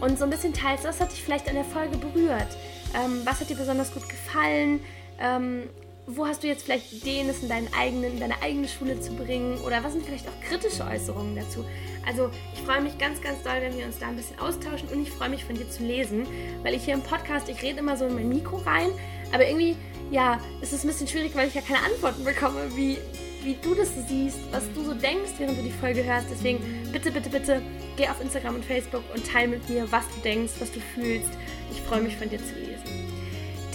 Und 0.00 0.18
so 0.18 0.24
ein 0.24 0.30
bisschen 0.30 0.52
teilst, 0.52 0.84
was 0.84 1.00
hat 1.00 1.10
dich 1.10 1.22
vielleicht 1.22 1.48
an 1.48 1.54
der 1.54 1.64
Folge 1.64 1.96
berührt, 1.96 2.56
ähm, 2.94 3.22
was 3.24 3.40
hat 3.40 3.50
dir 3.50 3.56
besonders 3.56 3.92
gut 3.92 4.08
gefallen, 4.08 4.80
ähm, 5.20 5.64
wo 6.08 6.26
hast 6.26 6.42
du 6.42 6.46
jetzt 6.46 6.64
vielleicht 6.64 6.90
Ideen, 6.90 7.28
es 7.28 7.42
in, 7.42 7.50
deinen 7.50 7.68
eigenen, 7.74 8.12
in 8.14 8.20
deine 8.20 8.40
eigene 8.42 8.66
Schule 8.66 8.98
zu 8.98 9.12
bringen 9.14 9.58
oder 9.58 9.84
was 9.84 9.92
sind 9.92 10.06
vielleicht 10.06 10.26
auch 10.26 10.40
kritische 10.48 10.84
Äußerungen 10.84 11.36
dazu. 11.36 11.66
Also 12.06 12.30
ich 12.54 12.62
freue 12.62 12.80
mich 12.80 12.96
ganz, 12.96 13.20
ganz 13.20 13.42
doll, 13.42 13.60
wenn 13.60 13.76
wir 13.76 13.84
uns 13.84 13.98
da 13.98 14.08
ein 14.08 14.16
bisschen 14.16 14.38
austauschen 14.38 14.88
und 14.88 15.02
ich 15.02 15.10
freue 15.10 15.28
mich 15.28 15.44
von 15.44 15.54
dir 15.54 15.68
zu 15.68 15.82
lesen, 15.82 16.26
weil 16.62 16.74
ich 16.74 16.84
hier 16.84 16.94
im 16.94 17.02
Podcast, 17.02 17.50
ich 17.50 17.62
rede 17.62 17.80
immer 17.80 17.96
so 17.98 18.06
in 18.06 18.14
mein 18.14 18.28
Mikro 18.30 18.56
rein, 18.56 18.88
aber 19.32 19.46
irgendwie, 19.46 19.76
ja, 20.10 20.40
ist 20.62 20.72
es 20.72 20.82
ein 20.82 20.88
bisschen 20.88 21.08
schwierig, 21.08 21.34
weil 21.34 21.48
ich 21.48 21.54
ja 21.54 21.60
keine 21.60 21.84
Antworten 21.84 22.24
bekomme, 22.24 22.74
wie, 22.74 22.96
wie 23.44 23.56
du 23.60 23.74
das 23.74 23.90
siehst, 24.08 24.38
was 24.50 24.62
du 24.74 24.84
so 24.84 24.94
denkst, 24.94 25.32
während 25.36 25.58
du 25.58 25.62
die 25.62 25.70
Folge 25.70 26.02
hörst. 26.02 26.28
Deswegen 26.30 26.58
bitte, 26.90 27.10
bitte, 27.10 27.28
bitte 27.28 27.62
geh 27.98 28.08
auf 28.08 28.20
Instagram 28.22 28.54
und 28.54 28.64
Facebook 28.64 29.02
und 29.14 29.30
teile 29.30 29.48
mit 29.48 29.68
mir, 29.68 29.90
was 29.92 30.04
du 30.08 30.20
denkst, 30.22 30.54
was 30.58 30.72
du 30.72 30.80
fühlst. 30.80 31.28
Ich 31.70 31.82
freue 31.82 32.00
mich 32.00 32.16
von 32.16 32.30
dir 32.30 32.38
zu 32.38 32.54
lesen. 32.54 33.07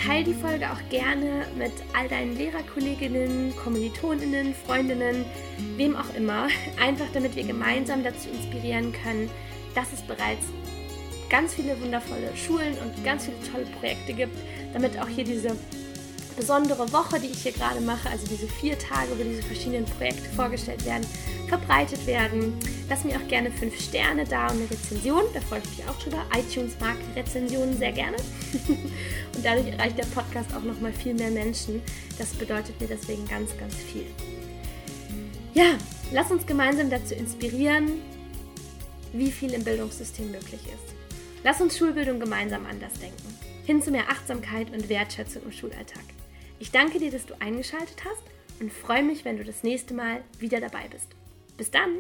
Teil 0.06 0.26
die 0.26 0.34
Folge 0.34 0.70
auch 0.70 0.90
gerne 0.90 1.46
mit 1.58 1.72
all 1.98 2.10
deinen 2.10 2.36
Lehrerkolleginnen, 2.36 3.56
Kommilitoninnen, 3.56 4.54
Freundinnen, 4.54 5.24
wem 5.78 5.96
auch 5.96 6.14
immer. 6.16 6.48
Einfach 6.82 7.06
damit 7.14 7.36
wir 7.38 7.44
gemeinsam 7.46 8.04
dazu 8.04 8.28
inspirieren 8.30 8.92
können, 8.92 9.30
dass 9.76 9.94
es 9.94 10.02
bereits 10.02 10.46
ganz 11.30 11.54
viele 11.54 11.80
wundervolle 11.82 12.36
Schulen 12.36 12.74
und 12.80 13.04
ganz 13.06 13.26
viele 13.26 13.38
tolle 13.50 13.66
Projekte 13.80 14.14
gibt, 14.14 14.38
damit 14.74 15.00
auch 15.00 15.08
hier 15.08 15.24
diese 15.24 15.56
besondere 16.34 16.92
Woche, 16.92 17.20
die 17.20 17.28
ich 17.28 17.44
hier 17.44 17.52
gerade 17.52 17.82
mache, 17.82 18.10
also 18.10 18.26
diese 18.28 18.48
vier 18.48 18.78
Tage, 18.78 19.12
wo 19.18 19.24
diese 19.24 19.44
verschiedenen 19.44 19.86
Projekte 19.86 20.30
vorgestellt 20.36 20.86
werden, 20.86 21.06
verbreitet 21.48 22.06
werden. 22.08 22.54
Lass 22.90 23.04
mir 23.04 23.16
auch 23.16 23.28
gerne 23.28 23.52
fünf 23.52 23.80
Sterne 23.80 24.26
da 24.26 24.48
und 24.48 24.58
eine 24.58 24.70
Rezension, 24.70 25.24
da 25.34 25.42
freue 25.42 25.60
ich 25.60 25.78
mich 25.78 25.88
auch 25.88 26.00
drüber. 26.00 26.26
iTunes 26.36 26.74
mag 26.80 26.96
Rezensionen 27.16 27.78
sehr 27.78 27.92
gerne 27.92 28.18
und 28.68 29.44
dadurch 29.44 29.68
erreicht 29.68 29.98
der 29.98 30.06
Podcast 30.06 30.54
auch 30.56 30.64
nochmal 30.64 30.94
viel 30.94 31.14
mehr 31.14 31.32
Menschen. 31.32 31.82
Das 32.18 32.30
bedeutet 32.30 32.80
mir 32.82 32.88
deswegen 32.88 33.28
ganz, 33.28 33.56
ganz 33.58 33.76
viel. 33.76 34.06
Ja, 35.54 35.78
lass 36.12 36.32
uns 36.32 36.46
gemeinsam 36.46 36.90
dazu 36.90 37.14
inspirieren, 37.14 38.02
wie 39.14 39.32
viel 39.32 39.54
im 39.54 39.64
Bildungssystem 39.64 40.32
möglich 40.32 40.62
ist. 40.66 40.96
Lass 41.44 41.62
uns 41.62 41.78
Schulbildung 41.78 42.20
gemeinsam 42.20 42.66
anders 42.66 42.94
denken. 42.94 43.38
Hin 43.66 43.82
zu 43.82 43.92
mehr 43.92 44.10
Achtsamkeit 44.10 44.72
und 44.74 44.90
Wertschätzung 44.90 45.44
im 45.44 45.52
Schulalltag. 45.52 46.04
Ich 46.60 46.72
danke 46.72 47.00
dir, 47.00 47.12
dass 47.12 47.26
du 47.26 47.40
eingeschaltet 47.40 48.04
hast 48.06 48.24
und 48.60 48.72
freue 48.72 49.04
mich, 49.04 49.26
wenn 49.26 49.38
du 49.38 49.44
das 49.44 49.64
nächste 49.64 49.94
Mal 49.94 50.24
wieder 50.40 50.62
dabei 50.62 50.88
bist. 50.90 51.10
Bis 51.58 51.72
dann! 51.72 51.98